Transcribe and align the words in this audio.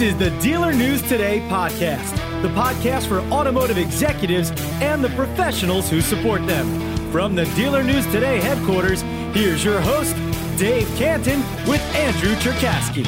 This 0.00 0.14
is 0.14 0.18
the 0.18 0.30
Dealer 0.40 0.72
News 0.72 1.02
Today 1.02 1.40
podcast, 1.50 2.16
the 2.40 2.48
podcast 2.48 3.06
for 3.06 3.18
automotive 3.30 3.76
executives 3.76 4.50
and 4.80 5.04
the 5.04 5.10
professionals 5.10 5.90
who 5.90 6.00
support 6.00 6.46
them. 6.46 6.66
From 7.12 7.34
the 7.34 7.44
Dealer 7.54 7.82
News 7.82 8.06
Today 8.06 8.40
headquarters, 8.40 9.02
here's 9.34 9.62
your 9.62 9.78
host, 9.78 10.16
Dave 10.58 10.88
Cantin, 10.96 11.40
with 11.68 11.82
Andrew 11.94 12.32
Cherkasky. 12.36 13.04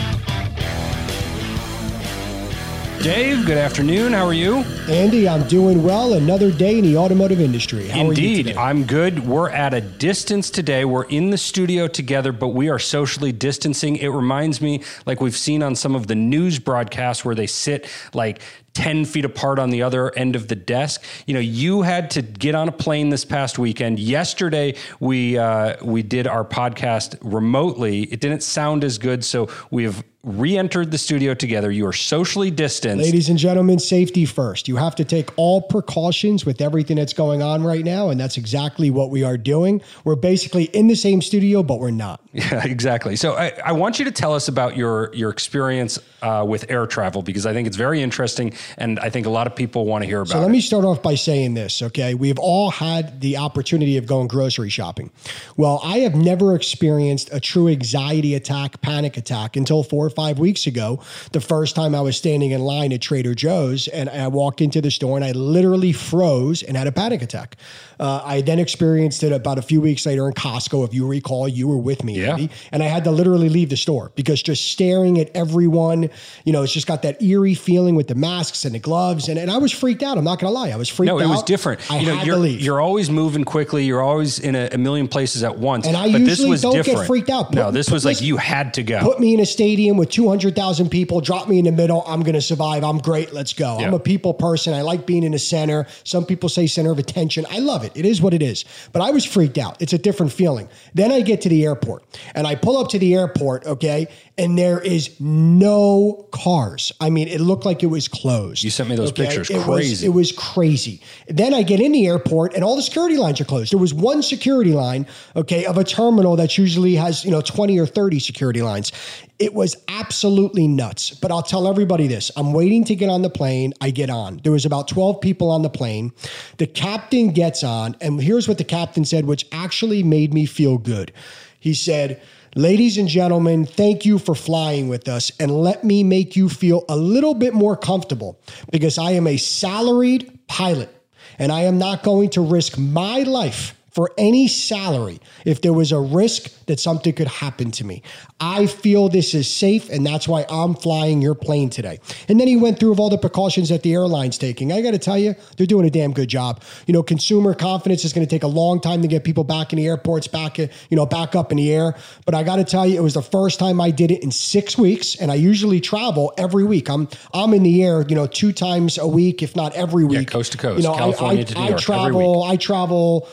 Dave, 3.02 3.44
good 3.46 3.58
afternoon. 3.58 4.12
How 4.12 4.24
are 4.24 4.32
you? 4.32 4.58
Andy, 4.88 5.28
I'm 5.28 5.42
doing 5.48 5.82
well. 5.82 6.12
Another 6.12 6.52
day 6.52 6.78
in 6.78 6.84
the 6.84 6.96
automotive 6.96 7.40
industry. 7.40 7.88
How 7.88 8.02
Indeed, 8.02 8.56
I'm 8.56 8.84
good. 8.84 9.26
We're 9.26 9.50
at 9.50 9.74
a 9.74 9.80
distance 9.80 10.50
today. 10.50 10.84
We're 10.84 11.06
in 11.06 11.30
the 11.30 11.36
studio 11.36 11.88
together, 11.88 12.30
but 12.30 12.50
we 12.50 12.68
are 12.68 12.78
socially 12.78 13.32
distancing. 13.32 13.96
It 13.96 14.06
reminds 14.06 14.60
me, 14.60 14.84
like 15.04 15.20
we've 15.20 15.36
seen 15.36 15.64
on 15.64 15.74
some 15.74 15.96
of 15.96 16.06
the 16.06 16.14
news 16.14 16.60
broadcasts, 16.60 17.24
where 17.24 17.34
they 17.34 17.48
sit 17.48 17.88
like 18.14 18.40
10 18.74 19.04
feet 19.04 19.24
apart 19.24 19.58
on 19.58 19.70
the 19.70 19.82
other 19.82 20.16
end 20.16 20.36
of 20.36 20.46
the 20.46 20.54
desk. 20.54 21.02
You 21.26 21.34
know, 21.34 21.40
you 21.40 21.82
had 21.82 22.08
to 22.12 22.22
get 22.22 22.54
on 22.54 22.68
a 22.68 22.72
plane 22.72 23.08
this 23.08 23.24
past 23.24 23.58
weekend. 23.58 23.98
Yesterday, 23.98 24.76
we 25.00 25.38
uh, 25.38 25.76
we 25.82 26.04
did 26.04 26.28
our 26.28 26.44
podcast 26.44 27.18
remotely. 27.20 28.02
It 28.04 28.20
didn't 28.20 28.44
sound 28.44 28.84
as 28.84 28.98
good, 28.98 29.24
so 29.24 29.48
we've 29.72 30.04
re-entered 30.24 30.92
the 30.92 30.98
studio 30.98 31.34
together. 31.34 31.70
You 31.70 31.86
are 31.86 31.92
socially 31.92 32.50
distanced. 32.50 33.04
Ladies 33.04 33.28
and 33.28 33.38
gentlemen, 33.38 33.80
safety 33.80 34.24
first. 34.24 34.68
You 34.68 34.76
have 34.76 34.94
to 34.96 35.04
take 35.04 35.30
all 35.36 35.60
precautions 35.60 36.46
with 36.46 36.60
everything 36.60 36.96
that's 36.96 37.12
going 37.12 37.42
on 37.42 37.64
right 37.64 37.84
now, 37.84 38.10
and 38.10 38.20
that's 38.20 38.36
exactly 38.36 38.90
what 38.90 39.10
we 39.10 39.24
are 39.24 39.36
doing. 39.36 39.82
We're 40.04 40.14
basically 40.14 40.64
in 40.64 40.86
the 40.86 40.94
same 40.94 41.22
studio, 41.22 41.62
but 41.62 41.80
we're 41.80 41.90
not. 41.90 42.20
Yeah, 42.34 42.64
exactly. 42.64 43.14
So 43.16 43.34
I, 43.34 43.52
I 43.62 43.72
want 43.72 43.98
you 43.98 44.06
to 44.06 44.10
tell 44.10 44.34
us 44.34 44.48
about 44.48 44.74
your 44.74 45.14
your 45.14 45.28
experience 45.28 45.98
uh, 46.22 46.44
with 46.48 46.70
air 46.70 46.86
travel 46.86 47.20
because 47.20 47.44
I 47.44 47.52
think 47.52 47.66
it's 47.66 47.76
very 47.76 48.00
interesting, 48.00 48.54
and 48.78 48.98
I 49.00 49.10
think 49.10 49.26
a 49.26 49.30
lot 49.30 49.46
of 49.46 49.54
people 49.54 49.84
want 49.84 50.02
to 50.02 50.08
hear 50.08 50.20
about. 50.20 50.30
So 50.30 50.38
let 50.38 50.48
it. 50.48 50.52
me 50.52 50.62
start 50.62 50.86
off 50.86 51.02
by 51.02 51.14
saying 51.14 51.52
this. 51.52 51.82
Okay, 51.82 52.14
we've 52.14 52.38
all 52.38 52.70
had 52.70 53.20
the 53.20 53.36
opportunity 53.36 53.98
of 53.98 54.06
going 54.06 54.28
grocery 54.28 54.70
shopping. 54.70 55.10
Well, 55.58 55.80
I 55.84 55.98
have 55.98 56.14
never 56.14 56.56
experienced 56.56 57.28
a 57.32 57.38
true 57.38 57.68
anxiety 57.68 58.34
attack, 58.34 58.80
panic 58.80 59.18
attack 59.18 59.56
until 59.56 59.82
four 59.82 60.06
or 60.06 60.10
five 60.12 60.38
weeks 60.38 60.66
ago. 60.66 61.00
The 61.32 61.40
first 61.40 61.74
time 61.74 61.94
I 61.94 62.00
was 62.00 62.16
standing 62.16 62.50
in 62.52 62.60
line 62.60 62.92
at 62.92 63.00
Trader 63.00 63.34
Joe's, 63.34 63.88
and 63.88 64.08
I 64.08 64.28
walked 64.28 64.60
into 64.60 64.80
the 64.80 64.90
store, 64.90 65.16
and 65.16 65.24
I 65.24 65.32
literally 65.32 65.92
froze 65.92 66.62
and 66.62 66.76
had 66.76 66.86
a 66.86 66.92
panic 66.92 67.22
attack. 67.22 67.56
Uh, 67.98 68.20
I 68.24 68.40
then 68.40 68.58
experienced 68.58 69.22
it 69.22 69.32
about 69.32 69.58
a 69.58 69.62
few 69.62 69.80
weeks 69.80 70.06
later 70.06 70.26
in 70.26 70.34
Costco. 70.34 70.84
If 70.86 70.92
you 70.94 71.06
recall, 71.06 71.46
you 71.48 71.68
were 71.68 71.76
with 71.76 72.02
me, 72.02 72.20
Yeah. 72.20 72.32
Andy, 72.32 72.50
and 72.72 72.82
I 72.82 72.86
had 72.86 73.04
to 73.04 73.10
literally 73.10 73.48
leave 73.48 73.68
the 73.70 73.76
store 73.76 74.10
because 74.16 74.42
just 74.42 74.70
staring 74.72 75.20
at 75.20 75.30
everyone, 75.36 76.10
you 76.44 76.52
know, 76.52 76.62
it's 76.62 76.72
just 76.72 76.86
got 76.86 77.02
that 77.02 77.22
eerie 77.22 77.54
feeling 77.54 77.94
with 77.94 78.08
the 78.08 78.14
masks 78.16 78.64
and 78.64 78.74
the 78.74 78.78
gloves, 78.80 79.28
and, 79.28 79.38
and 79.38 79.50
I 79.50 79.58
was 79.58 79.70
freaked 79.72 80.02
out. 80.02 80.18
I'm 80.18 80.24
not 80.24 80.40
going 80.40 80.52
to 80.52 80.58
lie, 80.58 80.70
I 80.70 80.76
was 80.76 80.88
freaked 80.88 81.10
out. 81.12 81.18
No, 81.18 81.24
it 81.24 81.28
was 81.28 81.42
different. 81.44 81.88
I 81.90 81.98
you 82.00 82.06
know, 82.06 82.16
had 82.16 82.26
you're, 82.26 82.36
to 82.36 82.40
leave. 82.42 82.60
you're 82.60 82.80
always 82.80 83.08
moving 83.10 83.44
quickly. 83.44 83.84
You're 83.84 84.02
always 84.02 84.38
in 84.40 84.56
a, 84.56 84.68
a 84.72 84.78
million 84.78 85.06
places 85.06 85.44
at 85.44 85.58
once. 85.58 85.86
And 85.86 85.96
I 85.96 86.10
but 86.10 86.18
this 86.20 86.28
usually 86.38 86.50
was 86.50 86.62
don't 86.62 86.74
get 86.74 86.84
different. 86.86 87.06
freaked 87.06 87.30
out. 87.30 87.52
no, 87.54 87.70
this 87.70 87.88
put- 87.88 87.94
was 87.94 88.04
like 88.04 88.14
listen, 88.16 88.26
you 88.26 88.36
had 88.36 88.74
to 88.74 88.82
go. 88.82 89.00
Put 89.00 89.20
me 89.20 89.32
in 89.34 89.40
a 89.40 89.46
stadium 89.46 89.96
with 90.02 90.10
200,000 90.10 90.88
people, 90.88 91.20
drop 91.20 91.46
me 91.46 91.60
in 91.60 91.64
the 91.64 91.70
middle. 91.70 92.02
I'm 92.08 92.24
going 92.24 92.34
to 92.34 92.42
survive. 92.42 92.82
I'm 92.82 92.98
great. 92.98 93.32
Let's 93.32 93.52
go. 93.52 93.78
I'm 93.78 93.94
a 93.94 94.00
people 94.00 94.34
person. 94.34 94.74
I 94.74 94.82
like 94.82 95.06
being 95.06 95.22
in 95.22 95.30
the 95.30 95.38
center. 95.38 95.86
Some 96.02 96.26
people 96.26 96.48
say 96.48 96.66
center 96.66 96.90
of 96.90 96.98
attention. 96.98 97.46
I 97.48 97.60
love 97.60 97.84
it. 97.84 97.92
It 97.94 98.04
is 98.04 98.20
what 98.20 98.34
it 98.34 98.42
is. 98.42 98.64
But 98.92 99.02
I 99.02 99.12
was 99.12 99.24
freaked 99.24 99.58
out. 99.58 99.80
It's 99.80 99.92
a 99.92 99.98
different 99.98 100.32
feeling. 100.32 100.68
Then 100.92 101.12
I 101.12 101.20
get 101.20 101.42
to 101.42 101.48
the 101.48 101.64
airport 101.64 102.02
and 102.34 102.48
I 102.48 102.56
pull 102.56 102.78
up 102.78 102.88
to 102.88 102.98
the 102.98 103.14
airport, 103.14 103.64
okay, 103.64 104.08
and 104.38 104.56
there 104.56 104.80
is 104.80 105.20
no 105.20 106.26
cars. 106.32 106.90
I 107.00 107.10
mean, 107.10 107.28
it 107.28 107.40
looked 107.40 107.66
like 107.66 107.82
it 107.82 107.86
was 107.86 108.08
closed. 108.08 108.64
You 108.64 108.70
sent 108.70 108.88
me 108.88 108.96
those 108.96 109.12
pictures. 109.12 109.50
It 109.50 109.58
was, 109.58 109.64
Crazy. 109.66 110.06
it 110.06 110.10
was 110.10 110.32
crazy. 110.32 111.02
Then 111.28 111.52
I 111.52 111.62
get 111.62 111.80
in 111.80 111.92
the 111.92 112.06
airport 112.06 112.54
and 112.54 112.64
all 112.64 112.74
the 112.74 112.82
security 112.82 113.18
lines 113.18 113.40
are 113.40 113.44
closed. 113.44 113.72
There 113.72 113.78
was 113.78 113.92
one 113.92 114.22
security 114.22 114.72
line, 114.72 115.06
okay, 115.36 115.66
of 115.66 115.76
a 115.76 115.84
terminal 115.84 116.36
that 116.36 116.56
usually 116.56 116.94
has, 116.94 117.24
you 117.26 117.30
know, 117.30 117.42
20 117.42 117.78
or 117.78 117.86
30 117.86 118.18
security 118.20 118.62
lines. 118.62 118.90
It 119.38 119.52
was 119.52 119.76
absolutely 119.88 120.66
nuts. 120.66 121.10
But 121.10 121.30
I'll 121.30 121.42
tell 121.42 121.68
everybody 121.68 122.06
this. 122.06 122.30
I'm 122.34 122.54
waiting 122.54 122.84
to 122.84 122.94
get 122.94 123.10
on 123.10 123.20
the 123.20 123.30
plane. 123.30 123.74
I 123.82 123.90
get 123.90 124.08
on. 124.08 124.40
There 124.42 124.52
was 124.52 124.64
about 124.64 124.88
12 124.88 125.20
people 125.20 125.50
on 125.50 125.60
the 125.60 125.70
plane. 125.70 126.10
The 126.56 126.66
captain 126.66 127.32
gets 127.32 127.62
on, 127.62 127.96
and 128.00 128.20
here's 128.20 128.48
what 128.48 128.56
the 128.56 128.64
captain 128.64 129.04
said, 129.04 129.26
which 129.26 129.46
actually 129.52 130.02
made 130.02 130.32
me 130.32 130.46
feel 130.46 130.78
good. 130.78 131.12
He 131.60 131.74
said, 131.74 132.20
Ladies 132.54 132.98
and 132.98 133.08
gentlemen, 133.08 133.64
thank 133.64 134.04
you 134.04 134.18
for 134.18 134.34
flying 134.34 134.88
with 134.88 135.08
us. 135.08 135.32
And 135.40 135.50
let 135.50 135.84
me 135.84 136.04
make 136.04 136.36
you 136.36 136.50
feel 136.50 136.84
a 136.86 136.96
little 136.96 137.32
bit 137.32 137.54
more 137.54 137.78
comfortable 137.78 138.38
because 138.70 138.98
I 138.98 139.12
am 139.12 139.26
a 139.26 139.38
salaried 139.38 140.38
pilot 140.48 140.94
and 141.38 141.50
I 141.50 141.62
am 141.62 141.78
not 141.78 142.02
going 142.02 142.28
to 142.30 142.42
risk 142.42 142.76
my 142.76 143.20
life 143.20 143.74
for 143.92 144.10
any 144.16 144.48
salary 144.48 145.20
if 145.44 145.60
there 145.60 145.72
was 145.72 145.92
a 145.92 146.00
risk 146.00 146.50
that 146.66 146.80
something 146.80 147.12
could 147.12 147.28
happen 147.28 147.70
to 147.72 147.84
me. 147.84 148.02
I 148.40 148.66
feel 148.66 149.08
this 149.08 149.34
is 149.34 149.48
safe 149.50 149.90
and 149.90 150.04
that's 150.04 150.26
why 150.26 150.46
I'm 150.48 150.74
flying 150.74 151.20
your 151.20 151.34
plane 151.34 151.68
today. 151.70 152.00
And 152.28 152.40
then 152.40 152.48
he 152.48 152.56
went 152.56 152.80
through 152.80 152.92
of 152.92 153.00
all 153.00 153.10
the 153.10 153.18
precautions 153.18 153.68
that 153.68 153.82
the 153.82 153.92
airline's 153.92 154.38
taking. 154.38 154.72
I 154.72 154.80
got 154.80 154.92
to 154.92 154.98
tell 154.98 155.18
you, 155.18 155.34
they're 155.56 155.66
doing 155.66 155.86
a 155.86 155.90
damn 155.90 156.12
good 156.12 156.28
job. 156.28 156.62
You 156.86 156.94
know, 156.94 157.02
consumer 157.02 157.54
confidence 157.54 158.04
is 158.04 158.12
going 158.12 158.26
to 158.26 158.30
take 158.30 158.42
a 158.42 158.48
long 158.48 158.80
time 158.80 159.02
to 159.02 159.08
get 159.08 159.24
people 159.24 159.44
back 159.44 159.72
in 159.72 159.76
the 159.76 159.86
airports, 159.86 160.26
back, 160.26 160.58
uh, 160.58 160.66
you 160.88 160.96
know, 160.96 161.06
back 161.06 161.34
up 161.34 161.52
in 161.52 161.58
the 161.58 161.72
air. 161.72 161.94
But 162.24 162.34
I 162.34 162.42
got 162.42 162.56
to 162.56 162.64
tell 162.64 162.86
you, 162.86 162.96
it 162.98 163.02
was 163.02 163.14
the 163.14 163.22
first 163.22 163.58
time 163.58 163.80
I 163.80 163.90
did 163.90 164.10
it 164.10 164.22
in 164.22 164.30
six 164.30 164.78
weeks, 164.78 165.16
and 165.16 165.30
I 165.30 165.34
usually 165.34 165.80
travel 165.80 166.32
every 166.38 166.64
week. 166.64 166.88
I'm 166.88 167.08
I'm 167.34 167.52
in 167.54 167.62
the 167.62 167.82
air, 167.84 168.04
you 168.08 168.14
know, 168.14 168.26
two 168.26 168.52
times 168.52 168.96
a 168.98 169.06
week, 169.06 169.42
if 169.42 169.54
not 169.54 169.74
every 169.74 170.04
week, 170.04 170.30
coast 170.30 170.52
to 170.52 170.58
coast, 170.58 170.78
You 170.82 170.88
know, 170.88 170.94
I- 170.94 170.98
California 170.98 171.40
I, 171.42 171.44
to 171.44 171.54
New 171.54 171.60
I 171.60 171.68
York, 171.68 171.72
every 171.72 171.82
travel. 171.84 172.42
I 172.44 172.56
travel 172.56 173.28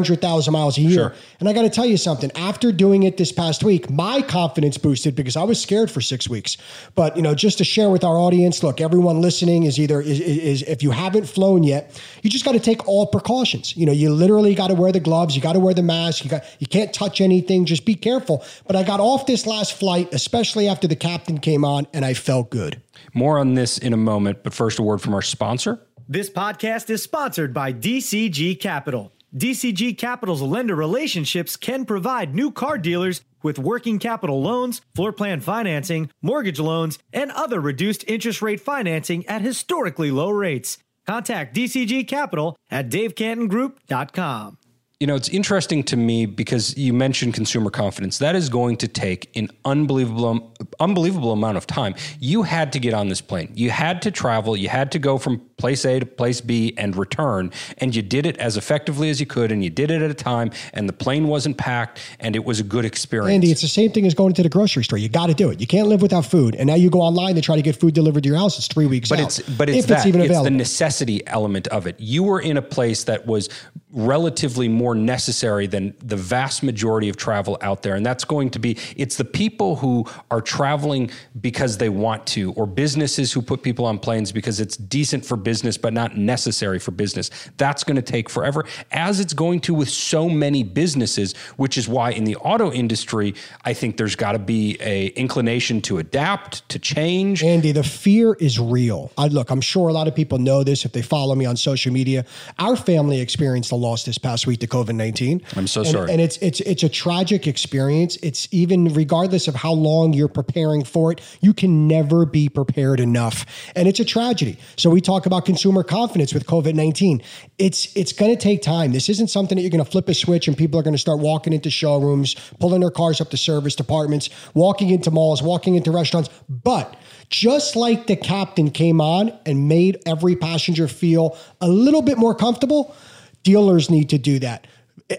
400,000 0.00 0.52
miles 0.52 0.78
a 0.78 0.80
year. 0.80 0.92
Sure. 0.92 1.14
And 1.40 1.48
I 1.48 1.52
got 1.52 1.62
to 1.62 1.70
tell 1.70 1.84
you 1.84 1.98
something. 1.98 2.30
After 2.34 2.72
doing 2.72 3.02
it 3.02 3.18
this 3.18 3.32
past 3.32 3.62
week, 3.62 3.90
my 3.90 4.22
confidence 4.22 4.78
boosted 4.78 5.14
because 5.14 5.36
I 5.36 5.42
was 5.42 5.60
scared 5.60 5.90
for 5.90 6.00
six 6.00 6.28
weeks. 6.28 6.56
But 6.94 7.16
you 7.16 7.22
know, 7.22 7.34
just 7.34 7.58
to 7.58 7.64
share 7.64 7.90
with 7.90 8.02
our 8.02 8.16
audience, 8.16 8.62
look, 8.62 8.80
everyone 8.80 9.20
listening 9.20 9.64
is 9.64 9.78
either 9.78 10.00
is, 10.00 10.20
is, 10.20 10.38
is 10.38 10.62
if 10.62 10.82
you 10.82 10.90
haven't 10.90 11.26
flown 11.26 11.62
yet, 11.64 12.00
you 12.22 12.30
just 12.30 12.44
got 12.46 12.52
to 12.52 12.60
take 12.60 12.88
all 12.88 13.06
precautions. 13.06 13.76
You 13.76 13.84
know, 13.84 13.92
you 13.92 14.10
literally 14.10 14.54
got 14.54 14.68
to 14.68 14.74
wear 14.74 14.90
the 14.90 15.00
gloves, 15.00 15.36
you 15.36 15.42
got 15.42 15.52
to 15.52 15.60
wear 15.60 15.74
the 15.74 15.82
mask, 15.82 16.24
you 16.24 16.30
got 16.30 16.44
you 16.58 16.66
can't 16.66 16.94
touch 16.94 17.20
anything. 17.20 17.66
Just 17.66 17.84
be 17.84 17.94
careful. 17.94 18.42
But 18.66 18.76
I 18.76 18.82
got 18.82 19.00
off 19.00 19.26
this 19.26 19.46
last 19.46 19.74
flight, 19.74 20.12
especially 20.14 20.66
after 20.68 20.88
the 20.88 20.96
captain 20.96 21.38
came 21.38 21.64
on, 21.64 21.86
and 21.92 22.04
I 22.04 22.14
felt 22.14 22.50
good. 22.50 22.80
More 23.12 23.38
on 23.38 23.54
this 23.54 23.76
in 23.76 23.92
a 23.92 23.98
moment, 23.98 24.42
but 24.44 24.54
first, 24.54 24.78
a 24.78 24.82
word 24.82 25.02
from 25.02 25.14
our 25.14 25.22
sponsor. 25.22 25.86
This 26.08 26.30
podcast 26.30 26.90
is 26.90 27.02
sponsored 27.02 27.54
by 27.54 27.72
DCG 27.72 28.58
Capital. 28.60 29.12
DCG 29.34 29.96
Capital's 29.96 30.42
lender 30.42 30.74
relationships 30.74 31.56
can 31.56 31.84
provide 31.84 32.34
new 32.34 32.50
car 32.50 32.78
dealers 32.78 33.22
with 33.42 33.58
working 33.58 34.00
capital 34.00 34.42
loans, 34.42 34.80
floor 34.94 35.12
plan 35.12 35.40
financing, 35.40 36.10
mortgage 36.20 36.58
loans, 36.58 36.98
and 37.12 37.30
other 37.30 37.60
reduced 37.60 38.04
interest 38.08 38.42
rate 38.42 38.60
financing 38.60 39.24
at 39.26 39.42
historically 39.42 40.10
low 40.10 40.30
rates. 40.30 40.78
Contact 41.06 41.54
DCG 41.54 42.06
Capital 42.08 42.56
at 42.70 42.90
davecantingroup.com. 42.90 44.58
You 45.00 45.06
know, 45.06 45.14
it's 45.14 45.30
interesting 45.30 45.82
to 45.84 45.96
me 45.96 46.26
because 46.26 46.76
you 46.76 46.92
mentioned 46.92 47.32
consumer 47.32 47.70
confidence. 47.70 48.18
That 48.18 48.36
is 48.36 48.50
going 48.50 48.76
to 48.76 48.88
take 48.88 49.34
an 49.34 49.48
unbelievable, 49.64 50.54
unbelievable 50.78 51.32
amount 51.32 51.56
of 51.56 51.66
time. 51.66 51.94
You 52.18 52.42
had 52.42 52.70
to 52.74 52.78
get 52.78 52.92
on 52.92 53.08
this 53.08 53.22
plane. 53.22 53.50
You 53.54 53.70
had 53.70 54.02
to 54.02 54.10
travel. 54.10 54.58
You 54.58 54.68
had 54.68 54.92
to 54.92 54.98
go 54.98 55.16
from 55.16 55.40
place 55.60 55.84
A 55.84 56.00
to 56.00 56.06
place 56.06 56.40
B 56.40 56.74
and 56.76 56.96
return. 56.96 57.52
And 57.78 57.94
you 57.94 58.02
did 58.02 58.26
it 58.26 58.36
as 58.38 58.56
effectively 58.56 59.10
as 59.10 59.20
you 59.20 59.26
could. 59.26 59.52
And 59.52 59.62
you 59.62 59.70
did 59.70 59.90
it 59.90 60.02
at 60.02 60.10
a 60.10 60.14
time. 60.14 60.50
And 60.72 60.88
the 60.88 60.92
plane 60.92 61.28
wasn't 61.28 61.56
packed. 61.56 62.00
And 62.18 62.34
it 62.34 62.44
was 62.44 62.58
a 62.58 62.64
good 62.64 62.84
experience. 62.84 63.34
Andy, 63.34 63.50
it's 63.52 63.62
the 63.62 63.68
same 63.68 63.92
thing 63.92 64.06
as 64.06 64.14
going 64.14 64.34
to 64.34 64.42
the 64.42 64.48
grocery 64.48 64.84
store. 64.84 64.98
You 64.98 65.08
got 65.08 65.26
to 65.26 65.34
do 65.34 65.50
it. 65.50 65.60
You 65.60 65.66
can't 65.66 65.88
live 65.88 66.02
without 66.02 66.26
food. 66.26 66.56
And 66.56 66.66
now 66.66 66.74
you 66.74 66.90
go 66.90 67.00
online 67.00 67.34
to 67.36 67.40
try 67.40 67.56
to 67.56 67.62
get 67.62 67.76
food 67.76 67.94
delivered 67.94 68.22
to 68.22 68.28
your 68.28 68.38
house. 68.38 68.58
It's 68.58 68.66
three 68.66 68.86
weeks 68.86 69.08
but 69.08 69.20
out. 69.20 69.26
it's 69.26 69.40
but 69.40 69.68
it's 69.68 69.86
that 69.86 69.98
it's 69.98 70.06
even 70.06 70.20
it's 70.22 70.30
available. 70.30 70.44
the 70.44 70.56
necessity 70.56 71.26
element 71.26 71.68
of 71.68 71.86
it. 71.86 71.96
You 71.98 72.22
were 72.22 72.40
in 72.40 72.56
a 72.56 72.62
place 72.62 73.04
that 73.04 73.26
was 73.26 73.48
relatively 73.92 74.68
more 74.68 74.94
necessary 74.94 75.66
than 75.66 75.94
the 75.98 76.16
vast 76.16 76.62
majority 76.62 77.08
of 77.08 77.16
travel 77.16 77.58
out 77.60 77.82
there, 77.82 77.96
and 77.96 78.06
that's 78.06 78.24
going 78.24 78.50
to 78.50 78.58
be 78.58 78.76
it's 78.96 79.16
the 79.16 79.24
people 79.24 79.76
who 79.76 80.06
are 80.30 80.40
traveling 80.40 81.10
because 81.40 81.78
they 81.78 81.88
want 81.88 82.26
to, 82.28 82.52
or 82.52 82.66
businesses 82.66 83.32
who 83.32 83.42
put 83.42 83.62
people 83.62 83.84
on 83.84 83.98
planes 83.98 84.32
because 84.32 84.60
it's 84.60 84.76
decent 84.76 85.24
for 85.24 85.36
business 85.36 85.49
business, 85.50 85.76
but 85.76 85.92
not 85.92 86.10
necessary 86.16 86.78
for 86.78 86.92
business. 86.92 87.30
That's 87.56 87.82
going 87.84 88.00
to 88.04 88.08
take 88.16 88.30
forever, 88.30 88.60
as 88.92 89.18
it's 89.18 89.34
going 89.34 89.60
to 89.66 89.74
with 89.74 89.90
so 89.90 90.28
many 90.28 90.62
businesses, 90.62 91.34
which 91.56 91.76
is 91.76 91.88
why 91.88 92.12
in 92.18 92.24
the 92.24 92.36
auto 92.36 92.70
industry, 92.72 93.34
I 93.64 93.72
think 93.74 93.96
there's 93.96 94.16
got 94.16 94.32
to 94.32 94.38
be 94.38 94.76
a 94.80 95.08
inclination 95.24 95.80
to 95.82 95.98
adapt, 95.98 96.68
to 96.68 96.78
change. 96.78 97.42
Andy, 97.42 97.72
the 97.72 97.82
fear 97.82 98.34
is 98.34 98.60
real. 98.60 99.10
I 99.18 99.26
look, 99.26 99.50
I'm 99.50 99.60
sure 99.60 99.88
a 99.88 99.92
lot 99.92 100.06
of 100.06 100.14
people 100.14 100.38
know 100.38 100.62
this 100.62 100.84
if 100.84 100.92
they 100.92 101.02
follow 101.02 101.34
me 101.34 101.46
on 101.46 101.56
social 101.56 101.92
media. 101.92 102.24
Our 102.58 102.76
family 102.76 103.20
experienced 103.20 103.72
a 103.72 103.76
loss 103.76 104.04
this 104.04 104.18
past 104.18 104.46
week 104.46 104.60
to 104.60 104.68
COVID 104.68 104.94
nineteen. 104.94 105.42
I'm 105.56 105.66
so 105.66 105.80
and, 105.80 105.90
sorry. 105.90 106.12
And 106.12 106.20
it's 106.20 106.36
it's 106.38 106.60
it's 106.60 106.84
a 106.84 106.88
tragic 106.88 107.46
experience. 107.46 108.18
It's 108.22 108.46
even 108.52 108.94
regardless 108.94 109.48
of 109.48 109.54
how 109.54 109.72
long 109.72 110.12
you're 110.12 110.34
preparing 110.42 110.84
for 110.84 111.12
it, 111.12 111.20
you 111.40 111.52
can 111.52 111.88
never 111.88 112.24
be 112.24 112.48
prepared 112.48 113.00
enough. 113.00 113.46
And 113.74 113.88
it's 113.88 114.00
a 114.00 114.04
tragedy. 114.04 114.56
So 114.76 114.90
we 114.90 115.00
talk 115.00 115.26
about 115.26 115.39
consumer 115.40 115.82
confidence 115.82 116.32
with 116.34 116.46
COVID 116.46 116.74
nineteen. 116.74 117.22
It's 117.58 117.94
it's 117.96 118.12
going 118.12 118.30
to 118.30 118.40
take 118.40 118.62
time. 118.62 118.92
This 118.92 119.08
isn't 119.08 119.28
something 119.28 119.56
that 119.56 119.62
you're 119.62 119.70
going 119.70 119.84
to 119.84 119.90
flip 119.90 120.08
a 120.08 120.14
switch 120.14 120.48
and 120.48 120.56
people 120.56 120.78
are 120.78 120.82
going 120.82 120.94
to 120.94 120.98
start 120.98 121.20
walking 121.20 121.52
into 121.52 121.70
showrooms, 121.70 122.34
pulling 122.58 122.80
their 122.80 122.90
cars 122.90 123.20
up 123.20 123.30
to 123.30 123.36
service 123.36 123.74
departments, 123.74 124.30
walking 124.54 124.90
into 124.90 125.10
malls, 125.10 125.42
walking 125.42 125.74
into 125.74 125.90
restaurants. 125.90 126.30
But 126.48 126.96
just 127.28 127.76
like 127.76 128.06
the 128.06 128.16
captain 128.16 128.70
came 128.70 129.00
on 129.00 129.32
and 129.46 129.68
made 129.68 130.02
every 130.06 130.36
passenger 130.36 130.88
feel 130.88 131.38
a 131.60 131.68
little 131.68 132.02
bit 132.02 132.18
more 132.18 132.34
comfortable, 132.34 132.94
dealers 133.42 133.90
need 133.90 134.10
to 134.10 134.18
do 134.18 134.38
that. 134.40 134.66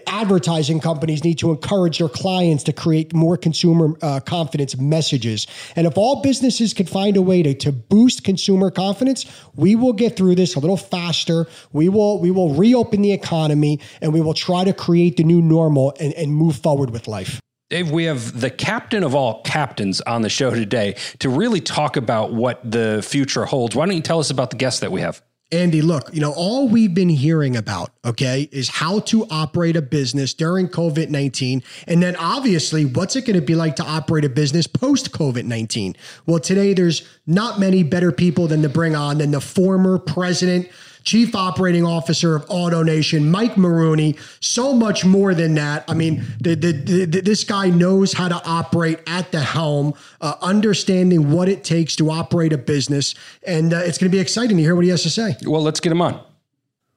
Advertising 0.06 0.80
companies 0.80 1.24
need 1.24 1.38
to 1.38 1.50
encourage 1.50 1.98
their 1.98 2.08
clients 2.08 2.64
to 2.64 2.72
create 2.72 3.12
more 3.14 3.36
consumer 3.36 3.96
uh, 4.02 4.20
confidence 4.20 4.76
messages. 4.76 5.46
And 5.76 5.86
if 5.86 5.98
all 5.98 6.22
businesses 6.22 6.72
can 6.72 6.86
find 6.86 7.16
a 7.16 7.22
way 7.22 7.42
to, 7.42 7.54
to 7.54 7.72
boost 7.72 8.24
consumer 8.24 8.70
confidence, 8.70 9.26
we 9.54 9.76
will 9.76 9.92
get 9.92 10.16
through 10.16 10.36
this 10.36 10.54
a 10.54 10.60
little 10.60 10.76
faster. 10.76 11.46
We 11.72 11.88
will 11.88 12.18
we 12.18 12.30
will 12.30 12.54
reopen 12.54 13.02
the 13.02 13.12
economy 13.12 13.80
and 14.00 14.12
we 14.12 14.20
will 14.20 14.34
try 14.34 14.64
to 14.64 14.72
create 14.72 15.16
the 15.16 15.24
new 15.24 15.42
normal 15.42 15.94
and, 16.00 16.12
and 16.14 16.32
move 16.32 16.56
forward 16.56 16.90
with 16.90 17.08
life. 17.08 17.40
Dave, 17.72 17.90
we 17.90 18.04
have 18.04 18.38
the 18.38 18.50
captain 18.50 19.02
of 19.02 19.14
all 19.14 19.40
captains 19.42 20.02
on 20.02 20.20
the 20.20 20.28
show 20.28 20.50
today 20.50 20.94
to 21.20 21.30
really 21.30 21.60
talk 21.60 21.96
about 21.96 22.32
what 22.32 22.60
the 22.70 23.02
future 23.02 23.46
holds. 23.46 23.74
Why 23.74 23.86
don't 23.86 23.96
you 23.96 24.02
tell 24.02 24.20
us 24.20 24.30
about 24.30 24.50
the 24.50 24.56
guests 24.56 24.80
that 24.80 24.92
we 24.92 25.00
have? 25.00 25.22
Andy, 25.52 25.82
look, 25.82 26.08
you 26.14 26.20
know, 26.20 26.32
all 26.32 26.66
we've 26.66 26.94
been 26.94 27.10
hearing 27.10 27.56
about, 27.56 27.90
okay, 28.06 28.48
is 28.50 28.70
how 28.70 29.00
to 29.00 29.26
operate 29.30 29.76
a 29.76 29.82
business 29.82 30.32
during 30.32 30.66
COVID 30.66 31.10
19. 31.10 31.62
And 31.86 32.02
then 32.02 32.16
obviously, 32.16 32.86
what's 32.86 33.16
it 33.16 33.26
going 33.26 33.38
to 33.38 33.44
be 33.44 33.54
like 33.54 33.76
to 33.76 33.84
operate 33.84 34.24
a 34.24 34.30
business 34.30 34.66
post 34.66 35.12
COVID 35.12 35.44
19? 35.44 35.94
Well, 36.24 36.40
today 36.40 36.72
there's 36.72 37.06
not 37.26 37.60
many 37.60 37.82
better 37.82 38.12
people 38.12 38.48
than 38.48 38.62
to 38.62 38.70
bring 38.70 38.96
on 38.96 39.18
than 39.18 39.30
the 39.30 39.42
former 39.42 39.98
president 39.98 40.70
Chief 41.04 41.34
Operating 41.34 41.84
Officer 41.84 42.34
of 42.34 42.46
AutoNation, 42.46 43.30
Mike 43.30 43.54
Maroone. 43.54 44.18
So 44.40 44.72
much 44.72 45.04
more 45.04 45.34
than 45.34 45.54
that. 45.54 45.84
I 45.88 45.94
mean, 45.94 46.24
the, 46.40 46.54
the, 46.54 46.72
the, 46.72 47.20
this 47.20 47.44
guy 47.44 47.68
knows 47.68 48.12
how 48.12 48.28
to 48.28 48.40
operate 48.44 49.00
at 49.06 49.32
the 49.32 49.40
helm, 49.40 49.94
uh, 50.20 50.34
understanding 50.40 51.30
what 51.30 51.48
it 51.48 51.64
takes 51.64 51.96
to 51.96 52.10
operate 52.10 52.52
a 52.52 52.58
business. 52.58 53.14
And 53.46 53.72
uh, 53.72 53.78
it's 53.78 53.98
going 53.98 54.10
to 54.10 54.16
be 54.16 54.20
exciting 54.20 54.56
to 54.56 54.62
hear 54.62 54.74
what 54.74 54.84
he 54.84 54.90
has 54.90 55.02
to 55.02 55.10
say. 55.10 55.36
Well, 55.44 55.62
let's 55.62 55.80
get 55.80 55.92
him 55.92 56.02
on. 56.02 56.20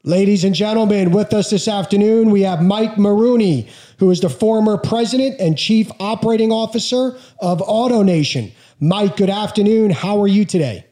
Ladies 0.03 0.43
and 0.43 0.53
gentlemen, 0.53 1.09
with 1.09 1.33
us 1.33 1.49
this 1.49 1.67
afternoon, 1.67 2.29
we 2.29 2.43
have 2.43 2.61
Mike 2.61 2.95
Maroone, 2.95 3.67
who 3.97 4.11
is 4.11 4.19
the 4.19 4.29
former 4.29 4.77
president 4.77 5.39
and 5.39 5.57
chief 5.57 5.89
operating 5.99 6.51
officer 6.51 7.17
of 7.39 7.57
AutoNation. 7.57 8.51
Mike, 8.79 9.17
good 9.17 9.31
afternoon. 9.31 9.89
How 9.89 10.21
are 10.21 10.27
you 10.27 10.45
today? 10.45 10.85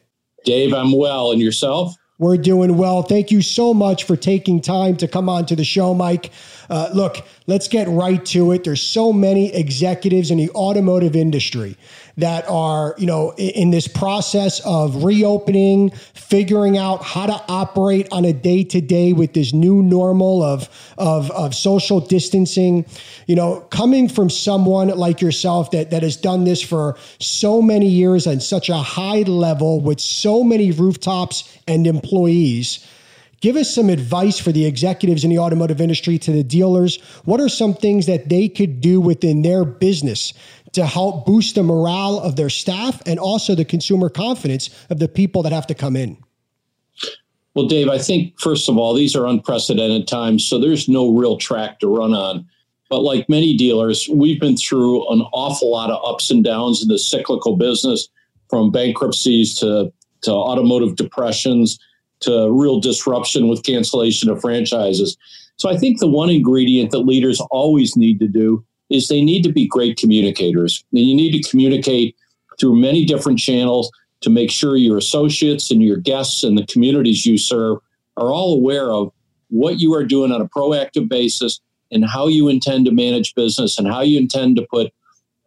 Dave, 0.46 0.74
I'm 0.74 0.98
well. 0.98 1.32
And 1.32 1.40
yourself? 1.40 1.96
We're 2.24 2.38
doing 2.38 2.78
well. 2.78 3.04
Thank 3.04 3.32
you 3.32 3.42
so 3.42 3.74
much 3.74 4.06
for 4.06 4.16
taking 4.16 4.62
time 4.62 4.96
to 4.96 5.10
come 5.10 5.28
on 5.28 5.46
to 5.48 5.58
the 5.58 5.66
show, 5.66 5.94
Mike. 5.94 6.32
Uh, 6.70 6.90
look, 6.94 7.18
let's 7.48 7.68
get 7.68 7.90
right 7.90 8.26
to 8.28 8.54
it. 8.54 8.64
There's 8.64 8.82
so 8.82 9.12
many 9.12 9.54
executives 9.54 10.32
in 10.32 10.38
the 10.38 10.50
automotive 10.52 11.18
industry 11.18 11.76
that 12.18 12.48
are, 12.48 12.94
you 12.98 13.08
know, 13.08 13.34
in 13.38 13.72
this 13.72 13.88
process 13.88 14.60
of 14.66 15.04
reopening, 15.04 15.90
figuring 16.14 16.78
out 16.78 17.04
how 17.04 17.26
to 17.26 17.44
operate 17.52 18.08
on 18.12 18.24
a 18.26 18.34
day 18.34 18.64
to 18.64 18.82
day 18.82 19.14
with 19.14 19.34
this 19.34 19.54
new 19.54 19.82
normal 19.82 20.44
of, 20.44 20.70
of, 20.98 21.32
of 21.32 21.56
social 21.56 22.00
distancing. 22.00 22.86
You 23.26 23.36
know, 23.36 23.62
coming 23.72 24.08
from 24.08 24.30
someone 24.30 24.90
like 24.90 25.22
yourself 25.22 25.72
that, 25.72 25.90
that 25.92 26.04
has 26.04 26.16
done 26.16 26.44
this 26.44 26.62
for 26.62 26.98
so 27.20 27.62
many 27.62 27.88
years 27.88 28.28
on 28.28 28.40
such 28.40 28.70
a 28.70 28.78
high 28.78 29.22
level 29.24 29.82
with 29.82 30.00
so 30.00 30.44
many 30.44 30.72
rooftops 30.72 31.58
and 31.68 31.88
employees. 31.88 32.86
Give 33.42 33.58
us 33.58 33.76
some 33.76 33.90
advice 33.90 34.40
for 34.40 34.54
the 34.54 34.66
executives 34.66 35.26
in 35.26 35.30
the 35.30 35.40
automotive 35.40 35.82
industry 35.82 36.18
to 36.20 36.32
the 36.32 36.44
dealers. 36.44 37.02
What 37.26 37.42
are 37.42 37.50
some 37.50 37.74
things 37.74 38.06
that 38.06 38.30
they 38.30 38.48
could 38.48 38.80
do 38.80 39.02
within 39.02 39.42
their 39.42 39.66
business 39.66 40.32
to 40.74 40.86
help 40.86 41.26
boost 41.26 41.56
the 41.56 41.64
morale 41.64 42.20
of 42.20 42.36
their 42.36 42.50
staff 42.50 43.02
and 43.06 43.20
also 43.20 43.56
the 43.56 43.66
consumer 43.66 44.10
confidence 44.10 44.70
of 44.90 45.00
the 45.00 45.08
people 45.08 45.44
that 45.44 45.54
have 45.54 45.68
to 45.68 45.74
come 45.74 45.96
in? 45.96 46.18
Well, 47.56 47.68
Dave, 47.68 47.88
I 47.88 48.00
think, 48.00 48.40
first 48.40 48.68
of 48.68 48.78
all, 48.78 48.94
these 48.94 49.16
are 49.16 49.28
unprecedented 49.28 50.08
times, 50.08 50.46
so 50.46 50.60
there's 50.60 50.90
no 50.90 51.16
real 51.16 51.38
track 51.38 51.80
to 51.80 51.88
run 51.88 52.14
on. 52.14 52.48
But 52.90 53.02
like 53.02 53.30
many 53.30 53.56
dealers, 53.56 54.10
we've 54.12 54.40
been 54.40 54.58
through 54.58 55.08
an 55.12 55.22
awful 55.34 55.72
lot 55.72 55.90
of 55.90 56.04
ups 56.04 56.32
and 56.32 56.44
downs 56.44 56.82
in 56.82 56.88
the 56.88 57.00
cyclical 57.00 57.56
business 57.56 58.10
from 58.50 58.72
bankruptcies 58.72 59.58
to, 59.60 59.92
to 60.22 60.32
automotive 60.32 60.96
depressions 60.96 61.80
to 62.22 62.52
real 62.52 62.80
disruption 62.80 63.48
with 63.48 63.64
cancellation 63.64 64.30
of 64.30 64.42
franchises. 64.42 65.18
So 65.58 65.70
I 65.70 65.78
think 65.78 66.00
the 66.00 66.08
one 66.08 66.30
ingredient 66.30 66.92
that 66.92 67.00
leaders 67.00 67.40
always 67.52 67.96
need 67.96 68.20
to 68.20 68.28
do 68.28 68.66
is 68.90 69.08
they 69.08 69.22
need 69.22 69.44
to 69.44 69.52
be 69.52 69.68
great 69.68 69.98
communicators. 69.98 70.84
And 70.92 71.02
you 71.02 71.16
need 71.16 71.32
to 71.42 71.50
communicate 71.50 72.16
through 72.60 72.80
many 72.80 73.06
different 73.06 73.40
channels 73.40 73.92
to 74.22 74.30
make 74.30 74.52
sure 74.52 74.78
your 74.78 74.98
associates 74.98 75.72
and 75.72 75.82
your 75.82 75.98
guests 75.98 76.44
and 76.44 76.58
the 76.58 76.66
communities 76.68 77.26
you 77.26 77.38
serve 77.38 77.80
are 78.18 78.32
all 78.32 78.54
aware 78.54 78.92
of 78.92 79.12
what 79.50 79.80
you 79.80 79.94
are 79.94 80.06
doing 80.06 80.32
on 80.32 80.42
a 80.42 80.48
proactive 80.50 81.10
basis 81.10 81.60
and 81.92 82.06
how 82.06 82.28
you 82.28 82.48
intend 82.48 82.86
to 82.86 82.92
manage 82.92 83.36
business 83.36 83.78
and 83.78 83.88
how 83.88 84.02
you 84.02 84.18
intend 84.18 84.56
to 84.56 84.66
put 84.70 84.92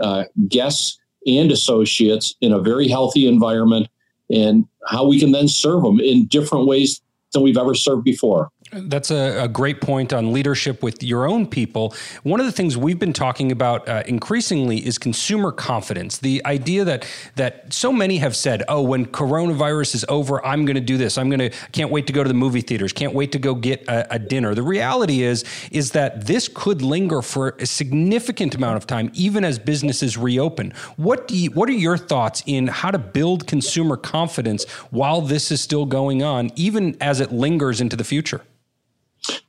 uh, 0.00 0.24
guests 0.48 0.98
and 1.26 1.50
associates 1.50 2.36
in 2.40 2.52
a 2.52 2.60
very 2.60 2.86
healthy 2.86 3.26
environment 3.26 3.88
and 4.30 4.66
how 4.86 5.06
we 5.06 5.18
can 5.18 5.32
then 5.32 5.48
serve 5.48 5.82
them 5.82 5.98
in 6.00 6.26
different 6.26 6.66
ways 6.66 7.00
than 7.32 7.42
we've 7.42 7.56
ever 7.56 7.74
served 7.74 8.04
before. 8.04 8.50
That's 8.72 9.12
a, 9.12 9.44
a, 9.44 9.48
great 9.48 9.80
point 9.80 10.12
on 10.12 10.32
leadership 10.32 10.82
with 10.82 11.00
your 11.00 11.28
own 11.28 11.46
people. 11.46 11.94
One 12.24 12.40
of 12.40 12.46
the 12.46 12.52
things 12.52 12.76
we've 12.76 12.98
been 12.98 13.12
talking 13.12 13.52
about 13.52 13.88
uh, 13.88 14.02
increasingly 14.06 14.84
is 14.84 14.98
consumer 14.98 15.52
confidence. 15.52 16.18
The 16.18 16.44
idea 16.44 16.84
that 16.84 17.06
that 17.36 17.72
so 17.72 17.92
many 17.92 18.18
have 18.18 18.34
said, 18.34 18.64
"Oh, 18.68 18.82
when 18.82 19.06
coronavirus 19.06 19.94
is 19.94 20.04
over, 20.08 20.44
I'm 20.44 20.64
going 20.64 20.74
to 20.74 20.80
do 20.80 20.96
this. 20.96 21.16
I'm 21.16 21.30
going 21.30 21.38
to 21.38 21.50
can't 21.70 21.92
wait 21.92 22.08
to 22.08 22.12
go 22.12 22.24
to 22.24 22.28
the 22.28 22.34
movie 22.34 22.60
theaters. 22.60 22.92
Can't 22.92 23.14
wait 23.14 23.30
to 23.32 23.38
go 23.38 23.54
get 23.54 23.86
a, 23.86 24.14
a 24.14 24.18
dinner." 24.18 24.52
The 24.52 24.64
reality 24.64 25.22
is 25.22 25.44
is 25.70 25.92
that 25.92 26.26
this 26.26 26.48
could 26.48 26.82
linger 26.82 27.22
for 27.22 27.54
a 27.60 27.66
significant 27.66 28.56
amount 28.56 28.78
of 28.78 28.86
time, 28.86 29.12
even 29.14 29.44
as 29.44 29.60
businesses 29.60 30.18
reopen. 30.18 30.72
What 30.96 31.28
do 31.28 31.36
you, 31.36 31.50
what 31.52 31.68
are 31.68 31.72
your 31.72 31.96
thoughts 31.96 32.42
in 32.46 32.66
how 32.66 32.90
to 32.90 32.98
build 32.98 33.46
consumer 33.46 33.96
confidence 33.96 34.64
while 34.90 35.20
this 35.20 35.52
is 35.52 35.60
still 35.60 35.86
going 35.86 36.24
on, 36.24 36.50
even 36.56 36.96
as 37.00 37.20
it 37.20 37.30
lingers 37.30 37.80
into 37.80 37.94
the 37.94 38.04
future? 38.04 38.42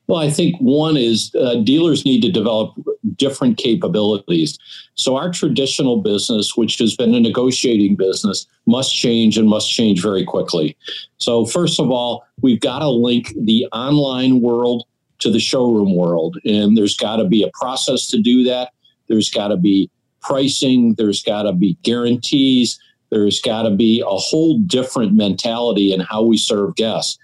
Well, 0.07 0.19
I 0.19 0.29
think 0.29 0.55
one 0.60 0.96
is 0.96 1.36
uh, 1.36 1.55
dealers 1.55 2.05
need 2.05 2.22
to 2.22 2.31
develop 2.31 2.74
different 3.17 3.57
capabilities. 3.57 4.57
So, 4.96 5.17
our 5.17 5.31
traditional 5.31 6.01
business, 6.01 6.55
which 6.55 6.77
has 6.77 6.96
been 6.96 7.13
a 7.13 7.19
negotiating 7.19 7.96
business, 7.96 8.48
must 8.65 8.96
change 8.96 9.38
and 9.38 9.50
must 9.50 9.69
change 9.72 10.01
very 10.01 10.24
quickly. 10.24 10.77
So, 11.17 11.46
first 11.46 11.79
of 11.79 11.91
all, 11.91 12.25
we've 12.41 12.62
got 12.62 12.79
to 12.79 12.89
link 12.89 13.34
the 13.38 13.67
online 13.74 14.41
world 14.41 14.86
to 15.19 15.31
the 15.31 15.39
showroom 15.39 15.96
world. 15.96 16.38
And 16.46 16.77
there's 16.77 16.96
got 16.96 17.17
to 17.17 17.25
be 17.25 17.43
a 17.43 17.51
process 17.53 18.07
to 18.07 18.22
do 18.22 18.43
that. 18.46 18.72
There's 19.07 19.29
got 19.29 19.50
to 19.50 19.57
be 19.57 19.89
pricing, 20.22 20.93
there's 20.96 21.24
got 21.24 21.43
to 21.43 21.53
be 21.53 21.77
guarantees, 21.84 22.79
there's 23.10 23.39
got 23.41 23.63
to 23.63 23.72
be 23.72 24.01
a 24.01 24.05
whole 24.05 24.60
different 24.60 25.13
mentality 25.13 25.93
in 25.93 26.01
how 26.01 26.24
we 26.24 26.38
serve 26.38 26.75
guests. 26.75 27.17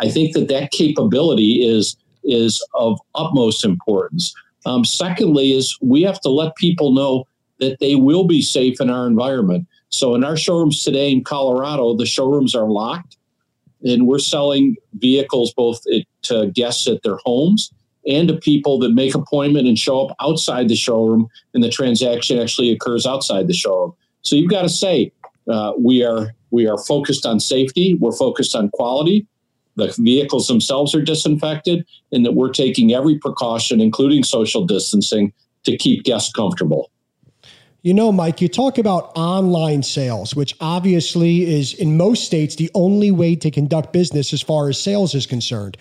I 0.00 0.08
think 0.08 0.34
that 0.34 0.48
that 0.48 0.70
capability 0.70 1.64
is 1.64 1.96
is 2.24 2.64
of 2.74 3.00
utmost 3.14 3.64
importance. 3.64 4.32
Um, 4.64 4.84
secondly, 4.84 5.52
is 5.52 5.76
we 5.80 6.02
have 6.02 6.20
to 6.20 6.28
let 6.28 6.54
people 6.56 6.92
know 6.92 7.26
that 7.58 7.80
they 7.80 7.96
will 7.96 8.24
be 8.24 8.42
safe 8.42 8.80
in 8.80 8.90
our 8.90 9.06
environment. 9.06 9.66
So 9.88 10.14
in 10.14 10.24
our 10.24 10.36
showrooms 10.36 10.84
today 10.84 11.10
in 11.10 11.24
Colorado, 11.24 11.94
the 11.94 12.06
showrooms 12.06 12.54
are 12.54 12.68
locked, 12.68 13.16
and 13.82 14.06
we're 14.06 14.18
selling 14.18 14.76
vehicles 14.94 15.52
both 15.52 15.82
to 16.22 16.46
guests 16.54 16.86
at 16.86 17.02
their 17.02 17.18
homes 17.24 17.72
and 18.06 18.28
to 18.28 18.34
people 18.34 18.78
that 18.80 18.90
make 18.90 19.14
appointment 19.14 19.68
and 19.68 19.78
show 19.78 20.06
up 20.06 20.16
outside 20.20 20.68
the 20.68 20.76
showroom, 20.76 21.28
and 21.54 21.62
the 21.62 21.68
transaction 21.68 22.38
actually 22.38 22.70
occurs 22.70 23.06
outside 23.06 23.46
the 23.46 23.54
showroom. 23.54 23.92
So 24.22 24.36
you've 24.36 24.50
got 24.50 24.62
to 24.62 24.68
say 24.68 25.12
uh, 25.48 25.72
we 25.78 26.04
are 26.04 26.34
we 26.50 26.66
are 26.66 26.78
focused 26.78 27.24
on 27.26 27.40
safety, 27.40 27.94
we're 27.94 28.12
focused 28.16 28.54
on 28.54 28.70
quality, 28.70 29.26
the 29.76 29.94
vehicles 29.98 30.46
themselves 30.46 30.94
are 30.94 31.02
disinfected 31.02 31.86
and 32.12 32.24
that 32.24 32.32
we're 32.32 32.52
taking 32.52 32.92
every 32.92 33.18
precaution, 33.18 33.80
including 33.80 34.24
social 34.24 34.66
distancing, 34.66 35.32
to 35.64 35.76
keep 35.76 36.04
guests 36.04 36.32
comfortable. 36.32 36.90
You 37.82 37.94
know, 37.94 38.12
Mike, 38.12 38.40
you 38.40 38.48
talk 38.48 38.78
about 38.78 39.10
online 39.16 39.82
sales, 39.82 40.36
which 40.36 40.54
obviously 40.60 41.52
is 41.52 41.74
in 41.74 41.96
most 41.96 42.24
states 42.24 42.54
the 42.54 42.70
only 42.74 43.10
way 43.10 43.34
to 43.36 43.50
conduct 43.50 43.92
business 43.92 44.32
as 44.32 44.40
far 44.40 44.68
as 44.68 44.80
sales 44.80 45.16
is 45.16 45.26
concerned. 45.26 45.76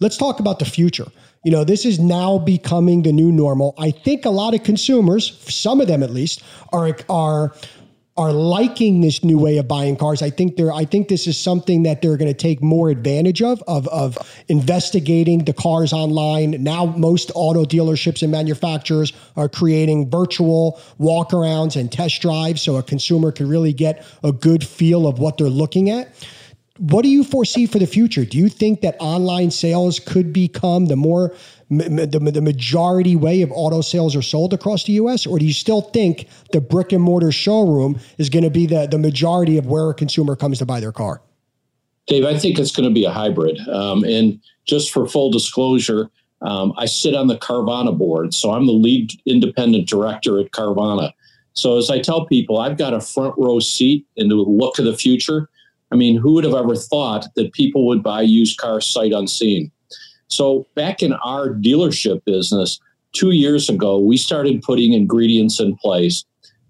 Let's 0.00 0.16
talk 0.16 0.40
about 0.40 0.58
the 0.60 0.64
future. 0.64 1.08
You 1.44 1.52
know, 1.52 1.64
this 1.64 1.84
is 1.84 1.98
now 1.98 2.38
becoming 2.38 3.02
the 3.02 3.12
new 3.12 3.30
normal. 3.30 3.74
I 3.76 3.90
think 3.90 4.24
a 4.24 4.30
lot 4.30 4.54
of 4.54 4.62
consumers, 4.62 5.38
some 5.52 5.80
of 5.80 5.88
them 5.88 6.02
at 6.02 6.10
least, 6.10 6.42
are 6.72 6.96
are 7.10 7.52
are 8.16 8.32
liking 8.32 9.00
this 9.00 9.24
new 9.24 9.38
way 9.38 9.56
of 9.56 9.66
buying 9.66 9.96
cars. 9.96 10.20
I 10.20 10.28
think 10.28 10.56
they're 10.56 10.72
I 10.72 10.84
think 10.84 11.08
this 11.08 11.26
is 11.26 11.38
something 11.38 11.84
that 11.84 12.02
they're 12.02 12.18
going 12.18 12.30
to 12.30 12.36
take 12.36 12.62
more 12.62 12.90
advantage 12.90 13.40
of 13.40 13.62
of 13.66 13.88
of 13.88 14.18
investigating 14.48 15.44
the 15.44 15.54
cars 15.54 15.92
online. 15.94 16.62
Now 16.62 16.86
most 16.86 17.32
auto 17.34 17.64
dealerships 17.64 18.22
and 18.22 18.30
manufacturers 18.30 19.14
are 19.36 19.48
creating 19.48 20.10
virtual 20.10 20.78
walkarounds 21.00 21.74
and 21.76 21.90
test 21.90 22.20
drives 22.20 22.60
so 22.60 22.76
a 22.76 22.82
consumer 22.82 23.32
can 23.32 23.48
really 23.48 23.72
get 23.72 24.04
a 24.22 24.32
good 24.32 24.66
feel 24.66 25.06
of 25.06 25.18
what 25.18 25.38
they're 25.38 25.48
looking 25.48 25.88
at. 25.88 26.12
What 26.78 27.02
do 27.02 27.08
you 27.08 27.22
foresee 27.22 27.66
for 27.66 27.78
the 27.78 27.86
future? 27.86 28.24
Do 28.24 28.38
you 28.38 28.48
think 28.48 28.80
that 28.80 28.96
online 28.98 29.50
sales 29.50 30.00
could 30.00 30.32
become 30.32 30.86
the 30.86 30.96
more 30.96 31.34
the, 31.78 32.30
the 32.32 32.40
majority 32.40 33.16
way 33.16 33.42
of 33.42 33.50
auto 33.52 33.80
sales 33.80 34.14
are 34.14 34.22
sold 34.22 34.52
across 34.52 34.84
the 34.84 34.92
U.S., 34.94 35.26
or 35.26 35.38
do 35.38 35.44
you 35.44 35.52
still 35.52 35.80
think 35.80 36.28
the 36.52 36.60
brick 36.60 36.92
and 36.92 37.02
mortar 37.02 37.32
showroom 37.32 37.98
is 38.18 38.28
going 38.28 38.44
to 38.44 38.50
be 38.50 38.66
the, 38.66 38.86
the 38.86 38.98
majority 38.98 39.58
of 39.58 39.66
where 39.66 39.90
a 39.90 39.94
consumer 39.94 40.36
comes 40.36 40.58
to 40.58 40.66
buy 40.66 40.80
their 40.80 40.92
car? 40.92 41.22
Dave, 42.06 42.24
I 42.24 42.38
think 42.38 42.58
it's 42.58 42.72
going 42.72 42.88
to 42.88 42.94
be 42.94 43.04
a 43.04 43.10
hybrid. 43.10 43.58
Um, 43.68 44.04
and 44.04 44.40
just 44.64 44.90
for 44.90 45.06
full 45.06 45.30
disclosure, 45.30 46.10
um, 46.42 46.72
I 46.76 46.86
sit 46.86 47.14
on 47.14 47.28
the 47.28 47.38
Carvana 47.38 47.96
board, 47.96 48.34
so 48.34 48.50
I'm 48.50 48.66
the 48.66 48.72
lead 48.72 49.12
independent 49.26 49.88
director 49.88 50.38
at 50.40 50.50
Carvana. 50.50 51.12
So 51.54 51.78
as 51.78 51.90
I 51.90 52.00
tell 52.00 52.26
people, 52.26 52.58
I've 52.58 52.78
got 52.78 52.94
a 52.94 53.00
front 53.00 53.34
row 53.38 53.60
seat 53.60 54.06
into 54.16 54.34
the 54.34 54.42
look 54.42 54.78
of 54.78 54.84
the 54.84 54.96
future. 54.96 55.48
I 55.90 55.96
mean, 55.96 56.16
who 56.16 56.32
would 56.34 56.44
have 56.44 56.54
ever 56.54 56.76
thought 56.76 57.26
that 57.34 57.52
people 57.52 57.86
would 57.86 58.02
buy 58.02 58.22
used 58.22 58.58
cars 58.58 58.86
sight 58.86 59.12
unseen? 59.12 59.70
So 60.32 60.66
back 60.74 61.02
in 61.02 61.12
our 61.12 61.50
dealership 61.50 62.24
business, 62.24 62.80
two 63.12 63.32
years 63.32 63.68
ago, 63.68 63.98
we 63.98 64.16
started 64.16 64.62
putting 64.62 64.94
ingredients 64.94 65.60
in 65.60 65.76
place. 65.76 66.24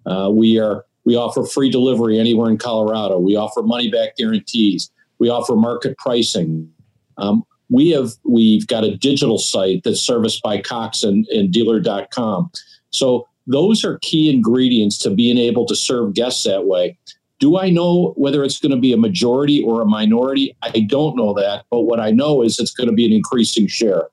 Uh, 0.04 0.30
we 0.32 0.58
are 0.58 0.84
we 1.04 1.16
offer 1.16 1.44
free 1.44 1.70
delivery 1.70 2.18
anywhere 2.18 2.50
in 2.50 2.58
Colorado. 2.58 3.18
We 3.18 3.36
offer 3.36 3.62
money 3.62 3.90
back 3.90 4.16
guarantees. 4.16 4.90
We 5.18 5.30
offer 5.30 5.54
market 5.54 5.96
pricing. 5.98 6.70
Um, 7.18 7.44
we 7.70 7.90
have 7.90 8.10
we've 8.24 8.66
got 8.66 8.84
a 8.84 8.96
digital 8.96 9.38
site 9.38 9.82
that's 9.84 10.00
serviced 10.00 10.42
by 10.42 10.60
Cox 10.60 11.04
and, 11.04 11.26
and 11.28 11.52
dealer.com. 11.52 12.50
So 12.90 13.28
those 13.46 13.84
are 13.84 13.98
key 14.02 14.28
ingredients 14.28 14.98
to 14.98 15.10
being 15.10 15.38
able 15.38 15.66
to 15.66 15.76
serve 15.76 16.14
guests 16.14 16.42
that 16.44 16.66
way. 16.66 16.98
Do 17.42 17.58
I 17.58 17.70
know 17.70 18.12
whether 18.16 18.44
it's 18.44 18.60
going 18.60 18.70
to 18.70 18.78
be 18.78 18.92
a 18.92 18.96
majority 18.96 19.64
or 19.64 19.82
a 19.82 19.84
minority? 19.84 20.56
I 20.62 20.78
don't 20.78 21.16
know 21.16 21.34
that. 21.34 21.64
But 21.72 21.80
what 21.80 21.98
I 21.98 22.12
know 22.12 22.40
is 22.40 22.60
it's 22.60 22.70
going 22.70 22.88
to 22.88 22.94
be 22.94 23.04
an 23.04 23.12
increasing 23.12 23.66
share. 23.66 24.04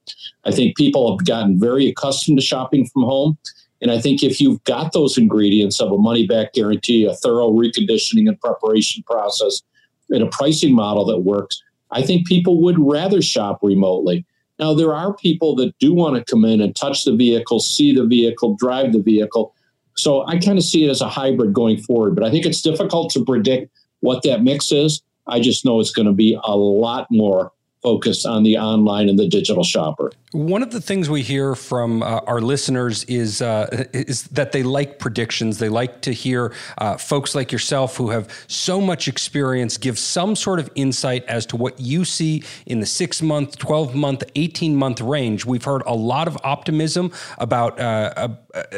I 0.46 0.52
think 0.52 0.76
people 0.76 1.16
have 1.16 1.28
gotten 1.28 1.60
very 1.60 1.88
accustomed 1.88 2.40
to 2.40 2.44
shopping 2.44 2.88
from 2.88 3.04
home. 3.04 3.38
And 3.84 3.92
I 3.92 4.02
think 4.02 4.24
if 4.24 4.42
you've 4.42 4.64
got 4.64 4.94
those 4.94 5.16
ingredients 5.16 5.80
of 5.80 5.92
a 5.92 5.98
money 6.00 6.26
back 6.26 6.54
guarantee, 6.54 7.06
a 7.06 7.14
thorough 7.14 7.52
reconditioning 7.52 8.28
and 8.28 8.42
preparation 8.42 9.04
process, 9.04 9.62
and 10.10 10.24
a 10.24 10.28
pricing 10.28 10.74
model 10.74 11.06
that 11.06 11.20
works, 11.20 11.62
I 11.92 12.02
think 12.02 12.26
people 12.26 12.64
would 12.64 12.80
rather 12.80 13.22
shop 13.22 13.60
remotely. 13.62 14.26
Now, 14.58 14.74
there 14.74 14.96
are 14.96 15.14
people 15.14 15.56
that 15.58 15.78
do 15.78 15.94
want 15.94 16.16
to 16.16 16.26
come 16.26 16.46
in 16.46 16.62
and 16.62 16.76
touch 16.76 17.06
the 17.06 17.16
vehicle, 17.16 17.60
see 17.60 17.94
the 17.94 18.08
vehicle, 18.08 18.56
drive 18.56 18.92
the 18.92 19.04
vehicle. 19.04 19.54
So 20.00 20.26
I 20.26 20.38
kind 20.38 20.58
of 20.58 20.64
see 20.64 20.86
it 20.86 20.90
as 20.90 21.02
a 21.02 21.10
hybrid 21.10 21.54
going 21.54 21.78
forward, 21.78 22.16
but 22.16 22.24
I 22.24 22.32
think 22.32 22.46
it's 22.46 22.62
difficult 22.62 23.12
to 23.12 23.26
predict 23.26 23.72
what 24.00 24.24
that 24.24 24.42
mix 24.42 24.72
is. 24.72 25.02
I 25.28 25.40
just 25.40 25.66
know 25.66 25.80
it's 25.80 25.92
going 25.92 26.08
to 26.08 26.14
be 26.14 26.40
a 26.44 26.56
lot 26.56 27.08
more 27.12 27.52
focused 27.84 28.26
on 28.26 28.44
the 28.44 28.58
online 28.58 29.10
and 29.10 29.18
the 29.18 29.28
digital 29.28 29.64
shopper. 29.64 30.12
One 30.32 30.62
of 30.62 30.70
the 30.70 30.80
things 30.80 31.10
we 31.10 31.24
hear 31.24 31.56
from 31.56 32.04
uh, 32.04 32.20
our 32.28 32.40
listeners 32.40 33.04
is 33.06 33.42
uh, 33.42 33.88
is 33.94 34.24
that 34.28 34.52
they 34.52 34.62
like 34.62 35.00
predictions. 35.00 35.58
They 35.58 35.70
like 35.70 36.02
to 36.02 36.12
hear 36.12 36.54
uh, 36.78 36.98
folks 36.98 37.34
like 37.34 37.52
yourself 37.52 37.98
who 37.98 38.12
have 38.12 38.30
so 38.46 38.80
much 38.80 39.08
experience 39.08 39.78
give 39.78 39.98
some 39.98 40.36
sort 40.36 40.60
of 40.60 40.70
insight 40.76 41.26
as 41.26 41.48
to 41.48 41.58
what 41.58 41.80
you 41.80 42.06
see 42.06 42.44
in 42.68 42.80
the 42.80 42.86
six 42.86 43.24
month, 43.24 43.58
twelve 43.58 43.96
month, 43.96 44.24
eighteen 44.36 44.76
month 44.76 45.02
range. 45.02 45.46
We've 45.46 45.64
heard 45.64 45.82
a 45.88 45.96
lot 45.96 46.28
of 46.28 46.38
optimism 46.44 47.12
about 47.40 47.80
uh, 47.80 48.28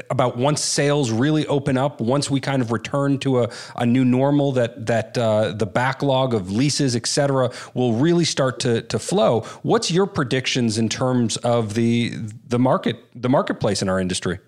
about 0.10 0.38
once 0.38 0.62
sales 0.63 1.12
really 1.12 1.46
open 1.48 1.77
up, 1.77 2.00
once 2.00 2.31
we 2.31 2.39
kind 2.39 2.62
of 2.62 2.72
return 2.72 3.17
to 3.20 3.43
a, 3.43 3.50
a 3.75 3.86
new 3.86 4.05
normal, 4.05 4.53
that 4.53 4.86
that 4.86 5.17
uh, 5.17 5.51
the 5.51 5.65
backlog 5.65 6.34
of 6.34 6.50
leases, 6.50 6.96
et 6.96 7.08
cetera, 7.08 7.51
will 7.74 7.91
really 7.91 8.25
start 8.25 8.62
to 8.62 8.84
to 8.84 8.98
flow. 8.98 9.41
What's 9.63 9.91
your 9.91 10.05
predictions 10.05 10.77
in 10.77 10.88
terms 10.88 11.39
of 11.43 11.74
the 11.74 12.13
the 12.48 12.60
market 12.60 13.03
the 13.15 13.29
marketplace 13.29 13.81
in 13.81 13.89
our 13.89 14.00
industry? 14.00 14.39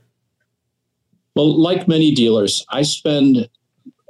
Well, 1.36 1.60
like 1.60 1.88
many 1.88 2.14
dealers, 2.14 2.66
I 2.70 2.84
spend 2.84 3.50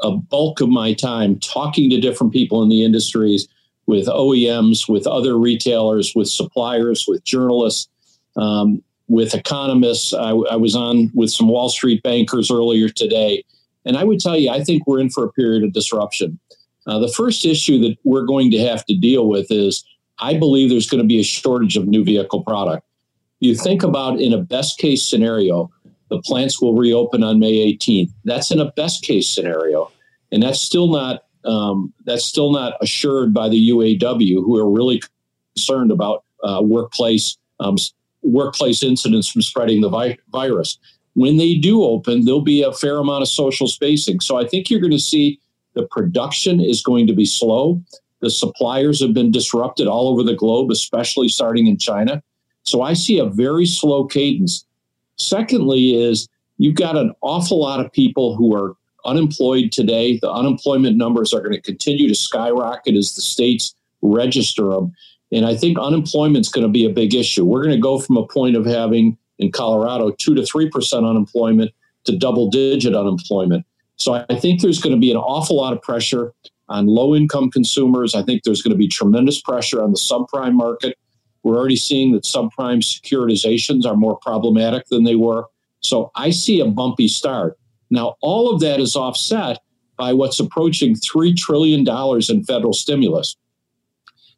a 0.01 0.11
bulk 0.11 0.59
of 0.59 0.69
my 0.69 0.93
time 0.93 1.39
talking 1.39 1.89
to 1.89 2.01
different 2.01 2.33
people 2.33 2.61
in 2.63 2.69
the 2.69 2.83
industries, 2.83 3.47
with 3.85 4.07
OEMs, 4.07 4.89
with 4.89 5.07
other 5.07 5.37
retailers, 5.37 6.13
with 6.15 6.27
suppliers, 6.27 7.05
with 7.07 7.23
journalists, 7.23 7.89
um, 8.35 8.81
with 9.07 9.33
economists. 9.33 10.13
I, 10.13 10.31
I 10.31 10.55
was 10.55 10.75
on 10.75 11.11
with 11.13 11.29
some 11.29 11.47
Wall 11.47 11.69
Street 11.69 12.03
bankers 12.03 12.51
earlier 12.51 12.89
today, 12.89 13.43
and 13.85 13.97
I 13.97 14.03
would 14.03 14.19
tell 14.19 14.37
you, 14.37 14.49
I 14.49 14.63
think 14.63 14.87
we're 14.87 14.99
in 14.99 15.09
for 15.09 15.25
a 15.25 15.31
period 15.31 15.63
of 15.63 15.73
disruption. 15.73 16.39
Uh, 16.85 16.99
the 16.99 17.11
first 17.11 17.45
issue 17.45 17.79
that 17.79 17.97
we're 18.03 18.25
going 18.25 18.51
to 18.51 18.59
have 18.59 18.85
to 18.85 18.95
deal 18.95 19.27
with 19.27 19.47
is 19.49 19.83
I 20.19 20.37
believe 20.37 20.69
there's 20.69 20.89
going 20.89 21.01
to 21.01 21.07
be 21.07 21.19
a 21.19 21.23
shortage 21.23 21.75
of 21.75 21.87
new 21.87 22.03
vehicle 22.03 22.43
product. 22.43 22.85
You 23.39 23.55
think 23.55 23.83
about 23.83 24.21
in 24.21 24.31
a 24.31 24.37
best 24.37 24.77
case 24.77 25.05
scenario, 25.05 25.69
the 26.09 26.21
plants 26.21 26.61
will 26.61 26.75
reopen 26.75 27.23
on 27.23 27.39
May 27.39 27.73
18th. 27.73 28.11
That's 28.23 28.51
in 28.51 28.59
a 28.59 28.71
best 28.71 29.03
case 29.03 29.27
scenario, 29.27 29.91
and 30.31 30.43
that's 30.43 30.61
still 30.61 30.87
not 30.87 31.23
um, 31.45 31.93
that's 32.05 32.23
still 32.23 32.51
not 32.51 32.73
assured 32.81 33.33
by 33.33 33.49
the 33.49 33.69
UAW, 33.69 34.35
who 34.35 34.57
are 34.57 34.69
really 34.69 35.01
concerned 35.55 35.91
about 35.91 36.23
uh, 36.43 36.61
workplace 36.63 37.37
um, 37.59 37.75
workplace 38.21 38.83
incidents 38.83 39.27
from 39.29 39.41
spreading 39.41 39.81
the 39.81 39.89
vi- 39.89 40.17
virus. 40.31 40.77
When 41.15 41.37
they 41.37 41.55
do 41.55 41.83
open, 41.83 42.25
there'll 42.25 42.41
be 42.41 42.63
a 42.63 42.71
fair 42.71 42.97
amount 42.97 43.21
of 43.21 43.27
social 43.27 43.67
spacing. 43.67 44.19
So 44.19 44.37
I 44.37 44.47
think 44.47 44.69
you're 44.69 44.79
going 44.79 44.91
to 44.91 44.99
see 44.99 45.39
the 45.73 45.87
production 45.87 46.59
is 46.59 46.81
going 46.81 47.07
to 47.07 47.13
be 47.13 47.25
slow. 47.25 47.81
The 48.23 48.29
suppliers 48.29 49.01
have 49.01 49.13
been 49.13 49.31
disrupted 49.31 49.85
all 49.85 50.07
over 50.07 50.23
the 50.23 50.33
globe, 50.33 50.71
especially 50.71 51.27
starting 51.27 51.67
in 51.67 51.77
China. 51.77 52.23
So 52.63 52.81
I 52.81 52.93
see 52.93 53.19
a 53.19 53.25
very 53.25 53.65
slow 53.65 54.05
cadence. 54.05 54.65
Secondly, 55.17 56.01
is 56.01 56.29
you've 56.57 56.77
got 56.77 56.95
an 56.95 57.11
awful 57.19 57.59
lot 57.59 57.81
of 57.81 57.91
people 57.91 58.37
who 58.37 58.55
are 58.55 58.75
unemployed 59.03 59.73
today. 59.73 60.19
The 60.19 60.31
unemployment 60.31 60.95
numbers 60.95 61.33
are 61.33 61.41
going 61.41 61.51
to 61.51 61.61
continue 61.61 62.07
to 62.07 62.15
skyrocket 62.15 62.95
as 62.95 63.13
the 63.13 63.21
states 63.21 63.75
register 64.01 64.69
them. 64.69 64.93
And 65.33 65.45
I 65.45 65.57
think 65.57 65.77
unemployment 65.77 66.45
is 66.45 66.51
going 66.51 66.65
to 66.65 66.71
be 66.71 66.85
a 66.85 66.89
big 66.89 67.13
issue. 67.13 67.43
We're 67.43 67.63
going 67.63 67.75
to 67.75 67.81
go 67.81 67.99
from 67.99 68.15
a 68.15 68.25
point 68.25 68.55
of 68.55 68.65
having 68.65 69.17
in 69.37 69.51
Colorado 69.51 70.11
two 70.11 70.33
to 70.35 70.45
three 70.45 70.69
percent 70.69 71.05
unemployment 71.05 71.71
to 72.05 72.17
double 72.17 72.49
digit 72.49 72.95
unemployment. 72.95 73.65
So 73.97 74.25
I 74.29 74.39
think 74.39 74.61
there's 74.61 74.79
going 74.79 74.95
to 74.95 74.99
be 74.99 75.11
an 75.11 75.17
awful 75.17 75.57
lot 75.57 75.73
of 75.73 75.81
pressure 75.81 76.33
on 76.73 76.87
low 76.87 77.15
income 77.15 77.51
consumers. 77.51 78.15
I 78.15 78.23
think 78.23 78.43
there's 78.43 78.63
going 78.63 78.71
to 78.71 78.77
be 78.77 78.87
tremendous 78.87 79.39
pressure 79.39 79.81
on 79.81 79.91
the 79.91 79.99
subprime 79.99 80.53
market. 80.53 80.97
We're 81.43 81.55
already 81.55 81.75
seeing 81.75 82.13
that 82.13 82.23
subprime 82.23 82.81
securitizations 82.81 83.85
are 83.85 83.95
more 83.95 84.17
problematic 84.17 84.87
than 84.87 85.03
they 85.03 85.15
were. 85.15 85.45
So 85.81 86.11
I 86.15 86.31
see 86.31 86.59
a 86.61 86.65
bumpy 86.65 87.07
start. 87.07 87.59
Now, 87.91 88.15
all 88.21 88.51
of 88.51 88.59
that 88.61 88.79
is 88.79 88.95
offset 88.95 89.59
by 89.97 90.13
what's 90.13 90.39
approaching 90.39 90.95
$3 90.95 91.37
trillion 91.37 91.85
in 91.87 92.43
federal 92.43 92.73
stimulus 92.73 93.35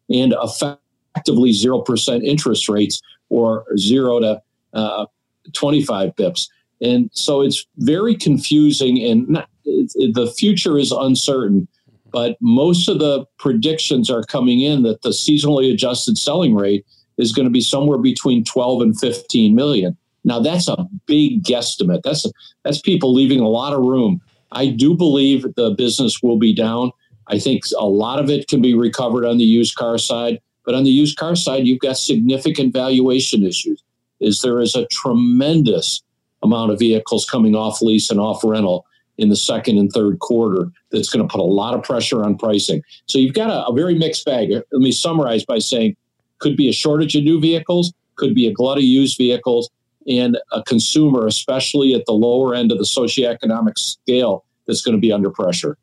and 0.10 0.36
effectively 0.44 1.52
0% 1.52 2.22
interest 2.22 2.68
rates 2.68 3.02
or 3.30 3.66
0 3.78 4.20
to 4.20 4.42
uh, 4.74 5.06
25 5.54 6.14
bips. 6.18 6.50
And 6.82 7.10
so 7.14 7.42
it's 7.42 7.66
very 7.78 8.16
confusing 8.16 9.02
and 9.02 9.30
not, 9.30 9.48
it, 9.64 9.94
it, 9.96 10.16
the 10.16 10.28
future 10.28 10.78
is 10.78 10.92
uncertain 10.92 11.70
but 12.16 12.38
most 12.40 12.88
of 12.88 13.00
the 13.00 13.26
predictions 13.40 14.10
are 14.10 14.24
coming 14.24 14.62
in 14.62 14.84
that 14.84 15.02
the 15.02 15.10
seasonally 15.10 15.70
adjusted 15.70 16.18
selling 16.18 16.56
rate 16.56 16.86
is 17.18 17.34
going 17.34 17.46
to 17.46 17.52
be 17.52 17.60
somewhere 17.60 17.98
between 17.98 18.42
12 18.46 18.84
and 18.84 18.98
15 18.98 19.54
million. 19.54 19.98
Now 20.24 20.40
that's 20.40 20.70
a 20.70 20.88
big 21.08 21.44
guesstimate. 21.44 22.04
That's 22.04 22.26
that's 22.64 22.80
people 22.80 23.14
leaving 23.14 23.42
a 23.42 23.50
lot 23.50 23.74
of 23.74 23.82
room. 23.82 24.22
I 24.54 24.68
do 24.68 24.96
believe 24.96 25.46
the 25.56 25.72
business 25.72 26.24
will 26.24 26.40
be 26.40 26.56
down. 26.56 26.94
I 27.28 27.38
think 27.38 27.64
a 27.78 27.86
lot 27.86 28.20
of 28.20 28.30
it 28.30 28.48
can 28.48 28.62
be 28.62 28.74
recovered 28.74 29.26
on 29.26 29.38
the 29.38 29.44
used 29.44 29.76
car 29.76 29.98
side, 29.98 30.40
But 30.64 30.74
on 30.74 30.86
the 30.86 30.92
used 30.92 31.18
car 31.18 31.36
side, 31.36 31.68
you've 31.68 31.80
got 31.80 31.98
significant 31.98 32.72
valuation 32.72 33.44
issues. 33.44 33.84
Is 34.22 34.40
there 34.40 34.62
is 34.62 34.74
a 34.74 34.88
tremendous 34.88 36.02
amount 36.42 36.72
of 36.72 36.80
vehicles 36.80 37.26
coming 37.26 37.56
off 37.56 37.82
lease 37.82 38.10
and 38.10 38.22
off 38.22 38.42
rental 38.46 38.86
in 39.18 39.30
the 39.30 39.36
second 39.36 39.78
and 39.78 39.92
third 39.92 40.20
quarter 40.20 40.70
that's 40.92 41.10
going 41.10 41.26
to 41.26 41.32
put 41.32 41.40
a 41.40 41.44
lot 41.44 41.74
of 41.74 41.84
pressure 41.84 42.24
on 42.24 42.38
pricing. 42.38 42.82
So 43.06 43.18
you've 43.18 43.34
got 43.34 43.50
a, 43.50 43.66
a 43.68 43.74
very 43.74 43.96
mixed 43.96 44.26
bag. 44.26 44.52
Uh, 44.52 44.62
let 44.72 44.82
me 44.82 44.92
summarize 44.92 45.46
by 45.46 45.60
saying 45.60 45.96
could 46.40 46.58
be 46.58 46.70
a 46.70 46.74
shortage 46.74 47.16
of 47.16 47.24
new 47.24 47.40
vehicles, 47.40 47.94
could 48.16 48.36
be 48.36 48.48
a 48.48 48.54
glut 48.54 48.78
of 48.78 48.84
used 48.84 49.18
vehicles, 49.18 49.70
and 50.08 50.38
a 50.52 50.62
consumer, 50.64 51.26
especially 51.26 51.94
at 51.94 52.06
the 52.06 52.14
lower 52.14 52.54
end 52.54 52.72
of 52.72 52.78
the 52.78 52.84
socioeconomic 52.84 53.78
scale, 53.78 54.46
that's 54.68 54.82
going 54.82 54.96
to 54.96 55.02
be 55.02 55.12
under 55.12 55.30
pressure. 55.30 55.78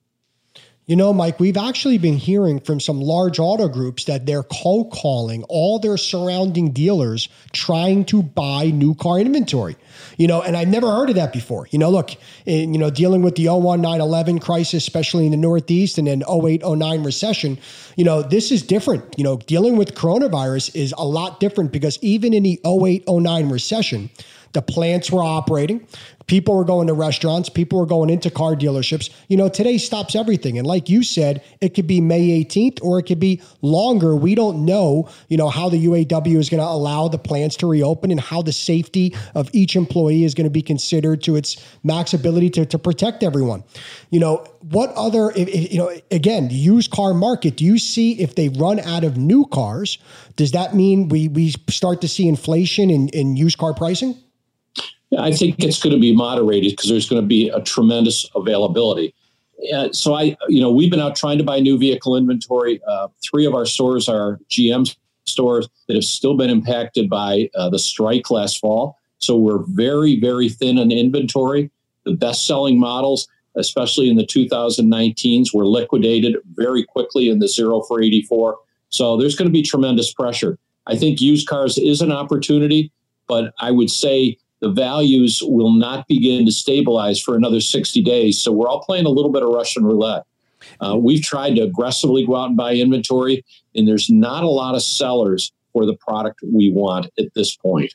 You 0.86 0.96
know, 0.96 1.12
Mike, 1.12 1.38
we've 1.38 1.56
actually 1.56 1.98
been 1.98 2.16
hearing 2.16 2.58
from 2.58 2.80
some 2.80 3.00
large 3.00 3.38
auto 3.38 3.68
groups 3.68 4.04
that 4.04 4.26
they're 4.26 4.42
cold 4.42 4.90
calling 4.90 5.44
all 5.44 5.78
their 5.78 5.96
surrounding 5.96 6.72
dealers 6.72 7.28
trying 7.52 8.04
to 8.06 8.20
buy 8.20 8.66
new 8.66 8.96
car 8.96 9.20
inventory. 9.20 9.76
You 10.16 10.26
know, 10.26 10.42
and 10.42 10.56
I've 10.56 10.68
never 10.68 10.90
heard 10.90 11.10
of 11.10 11.16
that 11.16 11.32
before. 11.32 11.68
You 11.70 11.78
know, 11.78 11.90
look, 11.90 12.10
in, 12.46 12.74
you 12.74 12.80
know, 12.80 12.90
dealing 12.90 13.22
with 13.22 13.36
the 13.36 13.48
01 13.48 13.80
911 13.80 14.38
crisis, 14.38 14.82
especially 14.82 15.26
in 15.26 15.30
the 15.30 15.36
Northeast, 15.36 15.98
and 15.98 16.06
then 16.06 16.22
08 16.28 16.62
09 16.64 17.02
recession, 17.02 17.58
you 17.96 18.04
know, 18.04 18.22
this 18.22 18.50
is 18.50 18.62
different. 18.62 19.04
You 19.16 19.24
know, 19.24 19.36
dealing 19.38 19.76
with 19.76 19.94
coronavirus 19.94 20.74
is 20.74 20.94
a 20.96 21.04
lot 21.04 21.40
different 21.40 21.72
because 21.72 21.98
even 22.02 22.34
in 22.34 22.42
the 22.42 22.60
08 22.64 23.04
09 23.08 23.48
recession, 23.48 24.10
the 24.52 24.62
plants 24.62 25.10
were 25.10 25.22
operating. 25.22 25.86
People 26.26 26.56
were 26.56 26.64
going 26.64 26.86
to 26.86 26.94
restaurants. 26.94 27.48
People 27.48 27.78
were 27.78 27.86
going 27.86 28.10
into 28.10 28.30
car 28.30 28.54
dealerships. 28.54 29.10
You 29.28 29.36
know, 29.36 29.48
today 29.48 29.78
stops 29.78 30.14
everything. 30.14 30.58
And 30.58 30.66
like 30.66 30.88
you 30.88 31.02
said, 31.02 31.42
it 31.60 31.74
could 31.74 31.86
be 31.86 32.00
May 32.00 32.44
18th 32.44 32.82
or 32.82 32.98
it 32.98 33.04
could 33.04 33.20
be 33.20 33.42
longer. 33.60 34.14
We 34.14 34.34
don't 34.34 34.64
know, 34.64 35.08
you 35.28 35.36
know, 35.36 35.48
how 35.48 35.68
the 35.68 35.84
UAW 35.84 36.36
is 36.38 36.48
going 36.48 36.60
to 36.62 36.66
allow 36.66 37.08
the 37.08 37.18
plants 37.18 37.56
to 37.56 37.66
reopen 37.66 38.10
and 38.10 38.20
how 38.20 38.42
the 38.42 38.52
safety 38.52 39.14
of 39.34 39.50
each 39.52 39.74
employee 39.74 39.91
is 39.94 40.34
going 40.34 40.44
to 40.44 40.50
be 40.50 40.62
considered 40.62 41.22
to 41.22 41.36
its 41.36 41.56
max 41.82 42.14
ability 42.14 42.50
to, 42.50 42.66
to 42.66 42.78
protect 42.78 43.22
everyone. 43.22 43.64
You 44.10 44.20
know, 44.20 44.46
what 44.70 44.90
other, 44.90 45.32
you 45.36 45.78
know, 45.78 45.92
again, 46.10 46.48
the 46.48 46.54
used 46.54 46.90
car 46.90 47.14
market, 47.14 47.56
do 47.56 47.64
you 47.64 47.78
see 47.78 48.20
if 48.20 48.34
they 48.34 48.48
run 48.48 48.80
out 48.80 49.04
of 49.04 49.16
new 49.16 49.46
cars, 49.46 49.98
does 50.36 50.52
that 50.52 50.74
mean 50.74 51.08
we, 51.08 51.28
we 51.28 51.50
start 51.68 52.00
to 52.00 52.08
see 52.08 52.28
inflation 52.28 52.90
in, 52.90 53.08
in 53.08 53.36
used 53.36 53.58
car 53.58 53.74
pricing? 53.74 54.16
I 55.18 55.32
think 55.32 55.62
it's 55.62 55.82
going 55.82 55.94
to 55.94 56.00
be 56.00 56.14
moderated 56.14 56.72
because 56.72 56.88
there's 56.88 57.08
going 57.08 57.20
to 57.20 57.26
be 57.26 57.48
a 57.48 57.60
tremendous 57.60 58.28
availability. 58.34 59.14
Uh, 59.72 59.92
so 59.92 60.14
I, 60.14 60.36
you 60.48 60.60
know, 60.60 60.72
we've 60.72 60.90
been 60.90 61.00
out 61.00 61.14
trying 61.14 61.38
to 61.38 61.44
buy 61.44 61.60
new 61.60 61.78
vehicle 61.78 62.16
inventory. 62.16 62.80
Uh, 62.86 63.08
three 63.22 63.46
of 63.46 63.54
our 63.54 63.66
stores 63.66 64.08
are 64.08 64.38
GM 64.50 64.94
stores 65.26 65.68
that 65.86 65.94
have 65.94 66.04
still 66.04 66.36
been 66.36 66.50
impacted 66.50 67.08
by 67.08 67.48
uh, 67.54 67.68
the 67.70 67.78
strike 67.78 68.30
last 68.30 68.58
fall. 68.58 68.98
So 69.22 69.36
we're 69.36 69.62
very, 69.68 70.18
very 70.18 70.48
thin 70.48 70.78
on 70.78 70.90
inventory. 70.90 71.70
The 72.04 72.14
best-selling 72.14 72.78
models, 72.78 73.28
especially 73.56 74.10
in 74.10 74.16
the 74.16 74.26
2019s, 74.26 75.54
were 75.54 75.66
liquidated 75.66 76.36
very 76.54 76.84
quickly 76.84 77.28
in 77.28 77.38
the 77.38 77.48
zero 77.48 77.82
for 77.82 78.02
84. 78.02 78.58
So 78.88 79.16
there's 79.16 79.36
going 79.36 79.48
to 79.48 79.52
be 79.52 79.62
tremendous 79.62 80.12
pressure. 80.12 80.58
I 80.86 80.96
think 80.96 81.20
used 81.20 81.48
cars 81.48 81.78
is 81.78 82.00
an 82.00 82.10
opportunity, 82.10 82.90
but 83.28 83.54
I 83.60 83.70
would 83.70 83.90
say 83.90 84.36
the 84.60 84.70
values 84.70 85.40
will 85.44 85.72
not 85.72 86.08
begin 86.08 86.44
to 86.46 86.52
stabilize 86.52 87.20
for 87.20 87.36
another 87.36 87.60
60 87.60 88.02
days. 88.02 88.40
So 88.40 88.50
we're 88.52 88.68
all 88.68 88.82
playing 88.82 89.06
a 89.06 89.10
little 89.10 89.30
bit 89.30 89.42
of 89.42 89.50
Russian 89.50 89.84
roulette. 89.84 90.24
Uh, 90.80 90.96
we've 90.96 91.22
tried 91.22 91.56
to 91.56 91.62
aggressively 91.62 92.26
go 92.26 92.36
out 92.36 92.48
and 92.48 92.56
buy 92.56 92.74
inventory, 92.74 93.44
and 93.74 93.86
there's 93.86 94.10
not 94.10 94.44
a 94.44 94.48
lot 94.48 94.74
of 94.74 94.82
sellers 94.82 95.52
for 95.72 95.86
the 95.86 95.96
product 95.96 96.40
we 96.52 96.70
want 96.70 97.06
at 97.18 97.32
this 97.34 97.56
point 97.56 97.92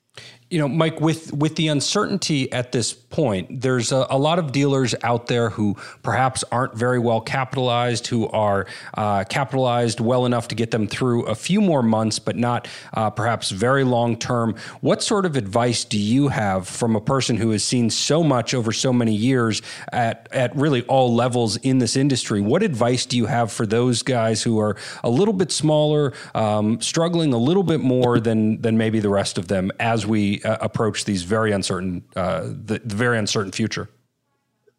you 0.49 0.59
know, 0.59 0.67
Mike, 0.69 1.01
with 1.01 1.33
with 1.33 1.57
the 1.57 1.67
uncertainty 1.67 2.49
at 2.53 2.71
this 2.71 2.93
point, 2.93 3.61
there's 3.61 3.91
a, 3.91 4.07
a, 4.09 4.17
lot 4.17 4.39
of 4.39 4.53
dealers 4.53 4.95
out 5.03 5.27
there 5.27 5.49
who 5.49 5.75
perhaps 6.03 6.43
aren't 6.53 6.73
very 6.73 6.99
well 6.99 7.19
capitalized, 7.19 8.07
who 8.07 8.29
are 8.29 8.65
uh, 8.93 9.25
capitalized 9.25 9.99
well 9.99 10.25
enough 10.25 10.47
to 10.47 10.55
get 10.55 10.71
them 10.71 10.87
through 10.87 11.25
a 11.25 11.35
few 11.35 11.59
more 11.59 11.83
months, 11.83 12.17
but 12.17 12.37
not 12.37 12.65
uh, 12.93 13.09
perhaps 13.09 13.49
very 13.49 13.83
long 13.83 14.15
term. 14.15 14.55
What 14.79 15.03
sort 15.03 15.25
of 15.25 15.35
advice 15.35 15.83
do 15.83 15.99
you 15.99 16.29
have 16.29 16.65
from 16.65 16.95
a 16.95 17.01
person 17.01 17.35
who 17.35 17.51
has 17.51 17.63
seen 17.65 17.89
so 17.89 18.23
much 18.23 18.53
over 18.53 18.71
so 18.71 18.93
many 18.93 19.13
years 19.13 19.61
at 19.91 20.29
at 20.31 20.55
really 20.55 20.83
all 20.83 21.13
levels 21.13 21.57
in 21.57 21.79
this 21.79 21.97
industry? 21.97 22.39
What 22.39 22.63
advice 22.63 23.05
do 23.05 23.17
you 23.17 23.25
have 23.25 23.51
for 23.51 23.65
those 23.65 24.01
guys 24.01 24.43
who 24.43 24.59
are 24.59 24.77
a 25.03 25.09
little 25.09 25.33
bit 25.33 25.51
smaller, 25.51 26.13
um, 26.33 26.79
struggling 26.79 27.33
a 27.33 27.37
little 27.37 27.63
bit 27.63 27.81
more 27.81 28.21
than 28.21 28.61
than 28.61 28.77
maybe 28.77 29.01
the 29.01 29.09
rest 29.09 29.37
of 29.37 29.49
them 29.49 29.71
as 29.81 30.07
we 30.07 30.36
uh, 30.43 30.57
approach 30.61 31.05
these 31.05 31.23
very 31.23 31.51
uncertain, 31.51 32.03
uh, 32.15 32.41
the, 32.43 32.81
the 32.83 32.95
very 32.95 33.17
uncertain 33.17 33.51
future? 33.51 33.89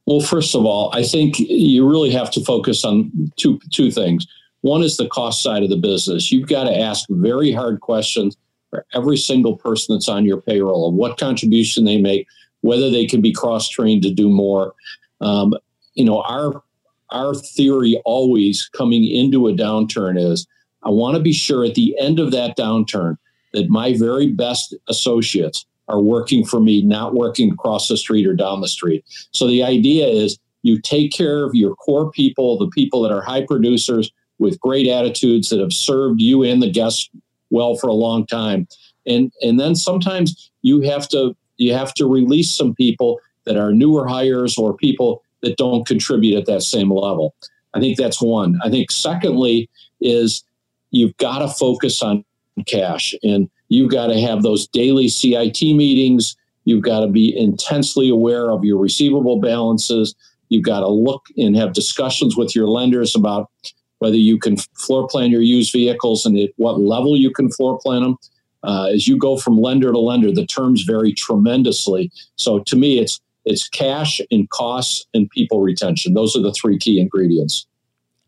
Well, 0.06 0.20
first 0.20 0.54
of 0.54 0.64
all, 0.64 0.90
I 0.94 1.02
think 1.02 1.38
you 1.38 1.88
really 1.88 2.10
have 2.10 2.30
to 2.30 2.44
focus 2.44 2.84
on 2.84 3.12
two 3.36 3.60
two 3.70 3.90
things. 3.90 4.26
One 4.62 4.82
is 4.82 4.96
the 4.96 5.08
cost 5.08 5.42
side 5.42 5.62
of 5.62 5.70
the 5.70 5.76
business. 5.76 6.32
You've 6.32 6.48
got 6.48 6.64
to 6.64 6.76
ask 6.76 7.04
very 7.10 7.52
hard 7.52 7.80
questions 7.80 8.36
for 8.70 8.86
every 8.94 9.16
single 9.16 9.56
person 9.56 9.94
that's 9.94 10.08
on 10.08 10.24
your 10.24 10.40
payroll 10.40 10.88
of 10.88 10.94
what 10.94 11.18
contribution 11.18 11.84
they 11.84 11.98
make, 11.98 12.26
whether 12.62 12.90
they 12.90 13.06
can 13.06 13.20
be 13.20 13.32
cross 13.32 13.68
trained 13.68 14.02
to 14.02 14.10
do 14.10 14.28
more. 14.28 14.74
Um, 15.20 15.54
you 15.94 16.04
know, 16.04 16.22
our 16.22 16.62
our 17.10 17.34
theory 17.34 18.00
always 18.04 18.68
coming 18.68 19.04
into 19.04 19.48
a 19.48 19.52
downturn 19.52 20.18
is 20.18 20.46
I 20.84 20.90
want 20.90 21.16
to 21.16 21.22
be 21.22 21.32
sure 21.32 21.64
at 21.64 21.74
the 21.74 21.94
end 21.98 22.18
of 22.18 22.32
that 22.32 22.56
downturn 22.56 23.16
that 23.58 23.68
my 23.68 23.96
very 23.96 24.28
best 24.28 24.74
associates 24.88 25.66
are 25.88 26.00
working 26.00 26.44
for 26.44 26.60
me, 26.60 26.82
not 26.82 27.14
working 27.14 27.50
across 27.50 27.88
the 27.88 27.96
street 27.96 28.26
or 28.26 28.34
down 28.34 28.60
the 28.60 28.68
street. 28.68 29.04
So 29.32 29.46
the 29.46 29.62
idea 29.62 30.06
is 30.06 30.38
you 30.62 30.80
take 30.80 31.12
care 31.12 31.44
of 31.44 31.54
your 31.54 31.74
core 31.76 32.10
people, 32.10 32.58
the 32.58 32.68
people 32.68 33.02
that 33.02 33.12
are 33.12 33.22
high 33.22 33.44
producers 33.44 34.10
with 34.38 34.60
great 34.60 34.86
attitudes 34.86 35.48
that 35.48 35.60
have 35.60 35.72
served 35.72 36.20
you 36.20 36.42
and 36.42 36.62
the 36.62 36.70
guests 36.70 37.10
well 37.50 37.74
for 37.76 37.88
a 37.88 37.94
long 37.94 38.26
time. 38.26 38.68
And 39.06 39.32
and 39.40 39.58
then 39.58 39.74
sometimes 39.74 40.50
you 40.62 40.82
have 40.82 41.08
to 41.08 41.34
you 41.56 41.72
have 41.72 41.94
to 41.94 42.06
release 42.06 42.50
some 42.50 42.74
people 42.74 43.20
that 43.44 43.56
are 43.56 43.72
newer 43.72 44.06
hires 44.06 44.58
or 44.58 44.76
people 44.76 45.22
that 45.42 45.56
don't 45.56 45.86
contribute 45.86 46.36
at 46.36 46.46
that 46.46 46.62
same 46.62 46.90
level. 46.90 47.34
I 47.74 47.80
think 47.80 47.96
that's 47.96 48.20
one. 48.20 48.58
I 48.62 48.70
think 48.70 48.90
secondly 48.90 49.70
is 50.00 50.44
you've 50.90 51.16
got 51.16 51.38
to 51.38 51.48
focus 51.48 52.02
on 52.02 52.24
cash. 52.66 53.14
And 53.22 53.48
you've 53.68 53.90
got 53.90 54.08
to 54.08 54.20
have 54.20 54.42
those 54.42 54.66
daily 54.68 55.08
CIT 55.08 55.60
meetings. 55.62 56.36
You've 56.64 56.82
got 56.82 57.00
to 57.00 57.08
be 57.08 57.36
intensely 57.36 58.08
aware 58.08 58.50
of 58.50 58.64
your 58.64 58.78
receivable 58.78 59.40
balances. 59.40 60.14
You've 60.48 60.64
got 60.64 60.80
to 60.80 60.88
look 60.88 61.26
and 61.36 61.56
have 61.56 61.72
discussions 61.72 62.36
with 62.36 62.54
your 62.54 62.68
lenders 62.68 63.14
about 63.14 63.50
whether 63.98 64.16
you 64.16 64.38
can 64.38 64.56
floor 64.56 65.08
plan 65.08 65.30
your 65.30 65.42
used 65.42 65.72
vehicles 65.72 66.24
and 66.24 66.38
at 66.38 66.50
what 66.56 66.80
level 66.80 67.16
you 67.16 67.30
can 67.30 67.50
floor 67.50 67.78
plan 67.78 68.02
them. 68.02 68.16
Uh, 68.64 68.90
as 68.92 69.06
you 69.06 69.16
go 69.16 69.36
from 69.36 69.60
lender 69.60 69.92
to 69.92 69.98
lender, 69.98 70.32
the 70.32 70.46
terms 70.46 70.82
vary 70.82 71.12
tremendously. 71.12 72.10
So 72.36 72.60
to 72.60 72.76
me, 72.76 72.98
it's 72.98 73.20
it's 73.44 73.68
cash 73.68 74.20
and 74.30 74.48
costs 74.50 75.06
and 75.14 75.30
people 75.30 75.60
retention. 75.60 76.12
Those 76.12 76.36
are 76.36 76.42
the 76.42 76.52
three 76.52 76.76
key 76.76 77.00
ingredients. 77.00 77.66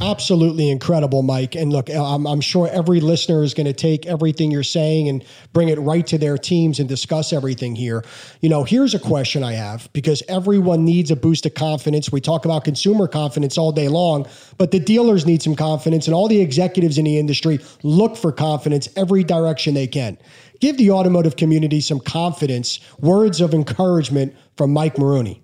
Absolutely 0.03 0.71
incredible, 0.71 1.23
Mike. 1.23 1.55
And 1.55 1.71
look, 1.71 1.91
I'm, 1.91 2.27
I'm 2.27 2.41
sure 2.41 2.67
every 2.69 3.01
listener 3.01 3.45
is 3.45 3.53
going 3.53 3.67
to 3.67 3.75
take 3.75 4.07
everything 4.07 4.51
you're 4.51 4.63
saying 4.63 5.11
and 5.11 5.23
bring 5.53 5.69
it 5.69 5.79
right 5.79 6.07
to 6.07 6.17
their 6.17 6.39
teams 6.39 6.81
and 6.81 6.89
discuss 6.89 7.35
everything 7.35 7.77
here. 7.77 8.03
You 8.41 8.49
know, 8.49 8.65
here's 8.65 8.95
a 8.95 8.99
question 8.99 9.45
I 9.45 9.53
have 9.53 9.93
because 9.93 10.23
everyone 10.27 10.87
needs 10.87 11.11
a 11.11 11.17
boost 11.17 11.45
of 11.45 11.53
confidence. 11.53 12.11
We 12.11 12.23
talk 12.23 12.47
about 12.47 12.65
consumer 12.65 13.09
confidence 13.09 13.59
all 13.59 13.73
day 13.73 13.89
long, 13.89 14.27
but 14.57 14.71
the 14.71 14.81
dealers 14.81 15.27
need 15.27 15.43
some 15.43 15.55
confidence, 15.55 16.07
and 16.07 16.15
all 16.15 16.29
the 16.29 16.41
executives 16.41 16.97
in 16.97 17.05
the 17.05 17.19
industry 17.19 17.59
look 17.83 18.17
for 18.17 18.33
confidence 18.33 18.89
every 18.97 19.23
direction 19.23 19.75
they 19.75 19.87
can. 19.87 20.17
Give 20.61 20.79
the 20.79 20.93
automotive 20.93 21.37
community 21.37 21.83
some 21.83 22.01
confidence, 22.01 22.81
words 23.01 23.43
of 23.43 23.53
encouragement 23.53 24.35
from 24.57 24.73
Mike 24.73 24.97
Maroney. 24.97 25.43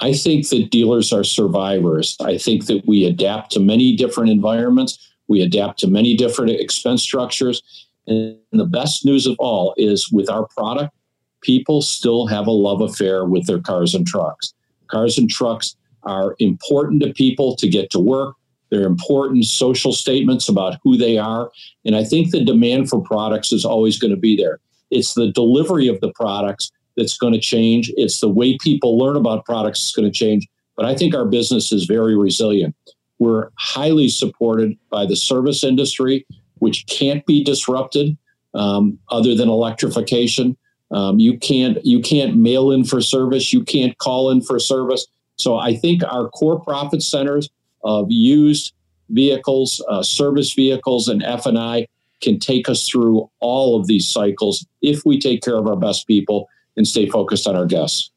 I 0.00 0.12
think 0.12 0.48
that 0.48 0.70
dealers 0.70 1.12
are 1.12 1.24
survivors. 1.24 2.16
I 2.20 2.38
think 2.38 2.66
that 2.66 2.86
we 2.86 3.04
adapt 3.04 3.52
to 3.52 3.60
many 3.60 3.96
different 3.96 4.30
environments, 4.30 5.14
we 5.28 5.42
adapt 5.42 5.78
to 5.80 5.88
many 5.88 6.16
different 6.16 6.52
expense 6.52 7.02
structures. 7.02 7.62
And 8.06 8.36
the 8.52 8.66
best 8.66 9.04
news 9.04 9.26
of 9.26 9.36
all 9.38 9.74
is 9.76 10.10
with 10.12 10.30
our 10.30 10.46
product, 10.48 10.94
people 11.40 11.82
still 11.82 12.26
have 12.26 12.46
a 12.46 12.52
love 12.52 12.80
affair 12.80 13.24
with 13.24 13.46
their 13.46 13.60
cars 13.60 13.94
and 13.94 14.06
trucks. 14.06 14.54
Cars 14.88 15.18
and 15.18 15.28
trucks 15.28 15.76
are 16.04 16.36
important 16.38 17.02
to 17.02 17.12
people 17.12 17.56
to 17.56 17.68
get 17.68 17.90
to 17.90 17.98
work. 17.98 18.36
They're 18.70 18.86
important 18.86 19.44
social 19.44 19.92
statements 19.92 20.48
about 20.48 20.78
who 20.82 20.96
they 20.96 21.18
are. 21.18 21.50
And 21.84 21.96
I 21.96 22.04
think 22.04 22.30
the 22.30 22.44
demand 22.44 22.88
for 22.88 23.00
products 23.00 23.52
is 23.52 23.64
always 23.64 23.98
going 23.98 24.12
to 24.12 24.16
be 24.16 24.36
there. 24.36 24.60
It's 24.90 25.14
the 25.14 25.32
delivery 25.32 25.88
of 25.88 26.00
the 26.00 26.12
products 26.12 26.70
that's 26.96 27.16
going 27.16 27.32
to 27.32 27.40
change. 27.40 27.92
It's 27.96 28.20
the 28.20 28.28
way 28.28 28.56
people 28.58 28.98
learn 28.98 29.16
about 29.16 29.44
products 29.44 29.80
that's 29.80 29.96
going 29.96 30.10
to 30.10 30.18
change. 30.18 30.46
But 30.76 30.86
I 30.86 30.94
think 30.94 31.14
our 31.14 31.24
business 31.24 31.72
is 31.72 31.84
very 31.84 32.16
resilient. 32.16 32.74
We're 33.18 33.50
highly 33.58 34.08
supported 34.08 34.76
by 34.90 35.06
the 35.06 35.16
service 35.16 35.64
industry. 35.64 36.26
which 36.58 36.86
can't 36.86 37.24
be 37.26 37.44
disrupted 37.44 38.16
um, 38.54 38.98
other 39.10 39.34
than 39.34 39.48
electrification. 39.48 40.56
Um, 40.90 41.18
you 41.18 41.38
can't 41.38 41.84
you 41.84 42.00
can't 42.00 42.36
mail 42.36 42.70
in 42.70 42.84
for 42.84 43.00
service. 43.00 43.52
You 43.52 43.62
can't 43.64 43.96
call 43.98 44.30
in 44.30 44.40
for 44.40 44.58
service. 44.58 45.06
So 45.36 45.56
I 45.58 45.76
think 45.76 46.02
our 46.04 46.28
core 46.28 46.60
profit 46.60 47.02
centers 47.02 47.50
of 47.84 48.06
used 48.08 48.72
vehicles, 49.10 49.84
uh, 49.88 50.02
service 50.02 50.54
vehicles, 50.54 51.08
and 51.08 51.22
F 51.22 51.46
and 51.46 51.58
I 51.58 51.86
can 52.22 52.38
take 52.38 52.68
us 52.68 52.88
through 52.88 53.30
all 53.40 53.78
of 53.78 53.86
these 53.86 54.08
cycles 54.08 54.66
if 54.80 55.04
we 55.04 55.18
take 55.18 55.42
care 55.42 55.56
of 55.56 55.66
our 55.66 55.76
best 55.76 56.06
people 56.06 56.48
and 56.76 56.86
stay 56.86 57.08
focused 57.08 57.46
on 57.46 57.56
our 57.56 57.66
guests. 57.66 58.10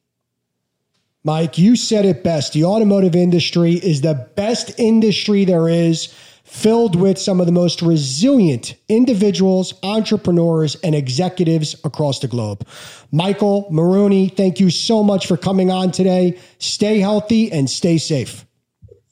Mike, 1.23 1.57
you 1.57 1.75
said 1.75 2.05
it 2.05 2.23
best. 2.23 2.53
The 2.53 2.63
automotive 2.63 3.15
industry 3.15 3.73
is 3.73 4.01
the 4.01 4.29
best 4.35 4.79
industry 4.79 5.43
there 5.43 5.67
is, 5.67 6.13
filled 6.45 6.95
with 6.95 7.19
some 7.19 7.39
of 7.39 7.45
the 7.45 7.51
most 7.51 7.81
resilient 7.81 8.73
individuals, 8.87 9.73
entrepreneurs, 9.83 10.75
and 10.77 10.95
executives 10.95 11.75
across 11.83 12.19
the 12.19 12.27
globe. 12.27 12.65
Michael 13.11 13.67
Maroney, 13.69 14.29
thank 14.29 14.59
you 14.59 14.71
so 14.71 15.03
much 15.03 15.27
for 15.27 15.37
coming 15.37 15.69
on 15.69 15.91
today. 15.91 16.39
Stay 16.57 16.99
healthy 16.99 17.51
and 17.51 17.69
stay 17.69 17.97
safe. 17.97 18.45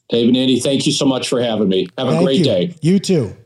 Dave 0.08 0.28
and 0.28 0.36
Andy, 0.36 0.58
thank 0.58 0.86
you 0.86 0.92
so 0.92 1.04
much 1.04 1.28
for 1.28 1.40
having 1.40 1.68
me. 1.68 1.86
Have 1.98 2.08
thank 2.08 2.20
a 2.20 2.24
great 2.24 2.38
you. 2.38 2.44
day. 2.44 2.74
You 2.80 2.98
too. 2.98 3.36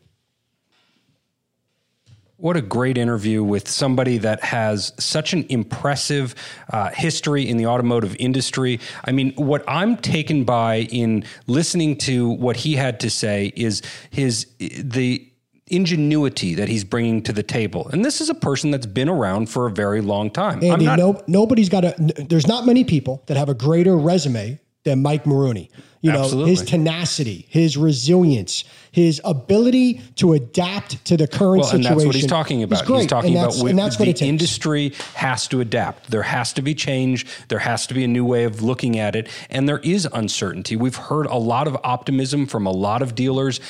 What 2.43 2.57
a 2.57 2.61
great 2.61 2.99
interview 2.99 3.45
with 3.45 3.69
somebody 3.69 4.19
that 4.19 4.43
has 4.43 4.93
such 4.99 5.33
an 5.33 5.47
impressive 5.49 6.35
uh, 6.73 6.91
history 6.91 7.49
in 7.49 7.57
the 7.57 7.67
automotive 7.67 8.17
industry. 8.19 8.81
I 9.05 9.13
mean, 9.13 9.33
what 9.37 9.63
I'm 9.69 9.97
taken 9.97 10.43
by 10.43 10.89
in 10.91 11.23
listening 11.47 11.99
to 11.99 12.31
what 12.31 12.57
he 12.57 12.75
had 12.75 12.99
to 12.99 13.11
say 13.11 13.53
is 13.55 13.81
his 14.11 14.49
the 14.59 15.25
ingenuity 15.69 16.55
that 16.55 16.69
he's 16.69 16.83
bringing 16.83 17.23
to 17.23 17.33
the 17.33 17.45
table. 17.45 17.87
And 17.93 18.05
this 18.05 18.21
is 18.21 18.29
a 18.29 18.35
person 18.35 18.73
that's 18.73 18.87
been 18.87 19.09
around 19.09 19.49
for 19.49 19.69
a 19.69 19.71
very 19.71 20.01
long 20.01 20.29
time. 20.29 20.65
Andy, 20.65 20.85
not, 20.85 20.99
no, 20.99 21.23
nobody's 21.29 21.69
got 21.69 21.85
a. 21.85 21.95
There's 22.29 22.49
not 22.49 22.67
many 22.67 22.83
people 22.83 23.23
that 23.27 23.37
have 23.37 23.51
a 23.51 23.55
greater 23.55 23.97
resume 23.97 24.59
than 24.83 25.01
Mike 25.01 25.27
Maroney. 25.27 25.71
You 26.01 26.11
know, 26.11 26.25
Absolutely. 26.25 26.51
his 26.51 26.63
tenacity, 26.63 27.47
his 27.49 27.77
resilience, 27.77 28.65
his 28.93 29.21
ability 29.25 30.01
to 30.17 30.35
adapt 30.35 31.05
to 31.07 31.17
the 31.17 31.27
current 31.27 31.63
well, 31.63 31.65
situation. 31.65 31.87
And 31.87 31.97
that's 31.97 32.07
what 32.07 32.15
he's 32.15 32.27
talking 32.27 32.63
about. 32.63 32.87
He's 32.87 33.07
talking 33.07 33.37
about 33.37 33.57
we, 33.57 33.71
and 33.71 33.79
that's 33.79 33.97
the 33.97 34.13
industry 34.21 34.93
has 35.15 35.49
to 35.49 35.61
adapt. 35.61 36.11
There 36.11 36.23
has 36.23 36.53
to 36.55 36.63
be 36.63 36.75
change. 36.75 37.27
There 37.49 37.59
has 37.59 37.87
to 37.87 37.95
be 37.95 38.05
a 38.05 38.09
new 38.09 38.25
way 38.25 38.45
of 38.45 38.63
looking 38.63 38.99
at 38.99 39.17
it. 39.17 39.29
And 39.49 39.69
there 39.69 39.79
is 39.79 40.07
uncertainty. 40.13 40.77
We've 40.77 40.97
heard 40.97 41.27
a 41.27 41.37
lot 41.37 41.67
of 41.67 41.77
optimism 41.83 42.47
from 42.47 42.67
a 42.67 42.71
lot 42.71 43.01
of 43.01 43.15
dealers 43.15 43.61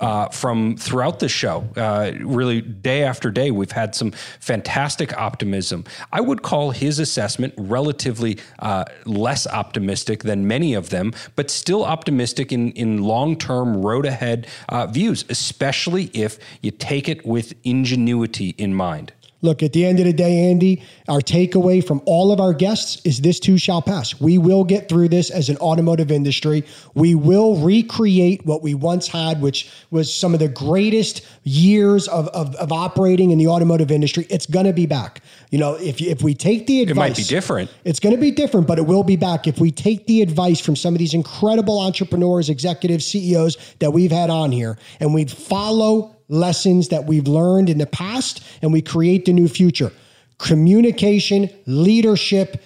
uh, 0.00 0.28
from 0.28 0.76
throughout 0.76 1.20
the 1.20 1.28
show. 1.28 1.64
Uh, 1.76 2.12
really, 2.20 2.60
day 2.60 3.04
after 3.04 3.30
day, 3.30 3.52
we've 3.52 3.72
had 3.72 3.94
some 3.94 4.10
fantastic 4.40 5.16
optimism. 5.16 5.84
I 6.10 6.20
would 6.20 6.42
call 6.42 6.72
his 6.72 6.98
assessment 6.98 7.54
relatively 7.56 8.38
uh, 8.58 8.84
less 9.04 9.46
optimistic 9.46 10.24
than 10.24 10.48
many 10.48 10.74
of 10.74 10.90
them, 10.90 11.12
but 11.36 11.50
still 11.50 11.84
optimistic 11.84 12.50
in, 12.50 12.72
in 12.72 13.02
long 13.02 13.36
term 13.36 13.80
road 13.80 14.06
ahead 14.06 14.48
uh, 14.72 14.86
views, 14.86 15.24
especially 15.28 16.04
if 16.14 16.38
you 16.62 16.70
take 16.70 17.08
it 17.08 17.24
with 17.24 17.54
ingenuity 17.62 18.54
in 18.56 18.74
mind. 18.74 19.12
Look, 19.44 19.64
at 19.64 19.72
the 19.72 19.84
end 19.84 19.98
of 19.98 20.06
the 20.06 20.12
day, 20.12 20.50
Andy, 20.50 20.82
our 21.08 21.18
takeaway 21.18 21.84
from 21.84 22.00
all 22.06 22.30
of 22.30 22.38
our 22.38 22.52
guests 22.52 23.02
is 23.04 23.20
this 23.20 23.40
too 23.40 23.58
shall 23.58 23.82
pass. 23.82 24.20
We 24.20 24.38
will 24.38 24.62
get 24.62 24.88
through 24.88 25.08
this 25.08 25.30
as 25.30 25.48
an 25.48 25.56
automotive 25.56 26.12
industry. 26.12 26.64
We 26.94 27.16
will 27.16 27.56
recreate 27.56 28.46
what 28.46 28.62
we 28.62 28.74
once 28.74 29.08
had, 29.08 29.40
which 29.42 29.68
was 29.90 30.14
some 30.14 30.32
of 30.32 30.38
the 30.38 30.46
greatest 30.46 31.26
years 31.42 32.06
of, 32.06 32.28
of, 32.28 32.54
of 32.54 32.70
operating 32.70 33.32
in 33.32 33.38
the 33.38 33.48
automotive 33.48 33.90
industry. 33.90 34.28
It's 34.30 34.46
going 34.46 34.66
to 34.66 34.72
be 34.72 34.86
back. 34.86 35.22
You 35.50 35.58
know, 35.58 35.74
if, 35.74 36.00
if 36.00 36.22
we 36.22 36.34
take 36.34 36.68
the 36.68 36.82
advice, 36.82 36.94
it 36.94 37.00
might 37.00 37.16
be 37.16 37.24
different. 37.24 37.70
It's 37.84 37.98
going 37.98 38.14
to 38.14 38.20
be 38.20 38.30
different, 38.30 38.68
but 38.68 38.78
it 38.78 38.86
will 38.86 39.02
be 39.02 39.16
back. 39.16 39.48
If 39.48 39.58
we 39.58 39.72
take 39.72 40.06
the 40.06 40.22
advice 40.22 40.60
from 40.60 40.76
some 40.76 40.94
of 40.94 41.00
these 41.00 41.14
incredible 41.14 41.80
entrepreneurs, 41.80 42.48
executives, 42.48 43.04
CEOs 43.06 43.56
that 43.80 43.90
we've 43.90 44.12
had 44.12 44.30
on 44.30 44.52
here, 44.52 44.78
and 45.00 45.12
we 45.12 45.24
follow 45.24 46.14
lessons 46.32 46.88
that 46.88 47.04
we've 47.04 47.28
learned 47.28 47.68
in 47.68 47.78
the 47.78 47.86
past 47.86 48.42
and 48.62 48.72
we 48.72 48.82
create 48.82 49.26
the 49.26 49.32
new 49.32 49.46
future. 49.46 49.92
Communication, 50.38 51.48
leadership, 51.66 52.62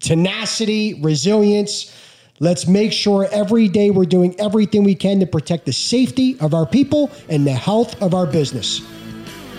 tenacity, 0.00 1.00
resilience. 1.00 1.96
Let's 2.40 2.66
make 2.66 2.92
sure 2.92 3.28
every 3.30 3.68
day 3.68 3.90
we're 3.90 4.04
doing 4.04 4.38
everything 4.38 4.82
we 4.82 4.96
can 4.96 5.20
to 5.20 5.26
protect 5.26 5.64
the 5.64 5.72
safety 5.72 6.36
of 6.40 6.54
our 6.54 6.66
people 6.66 7.10
and 7.28 7.46
the 7.46 7.52
health 7.52 8.00
of 8.02 8.14
our 8.14 8.26
business. 8.26 8.80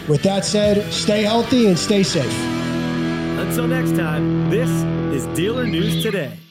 With 0.07 0.21
that 0.23 0.43
said, 0.43 0.91
stay 0.91 1.23
healthy 1.23 1.67
and 1.67 1.79
stay 1.79 2.03
safe. 2.03 2.38
Until 3.39 3.67
next 3.67 3.95
time, 3.95 4.49
this 4.49 4.69
is 5.15 5.25
Dealer 5.36 5.65
News 5.65 6.03
Today. 6.03 6.42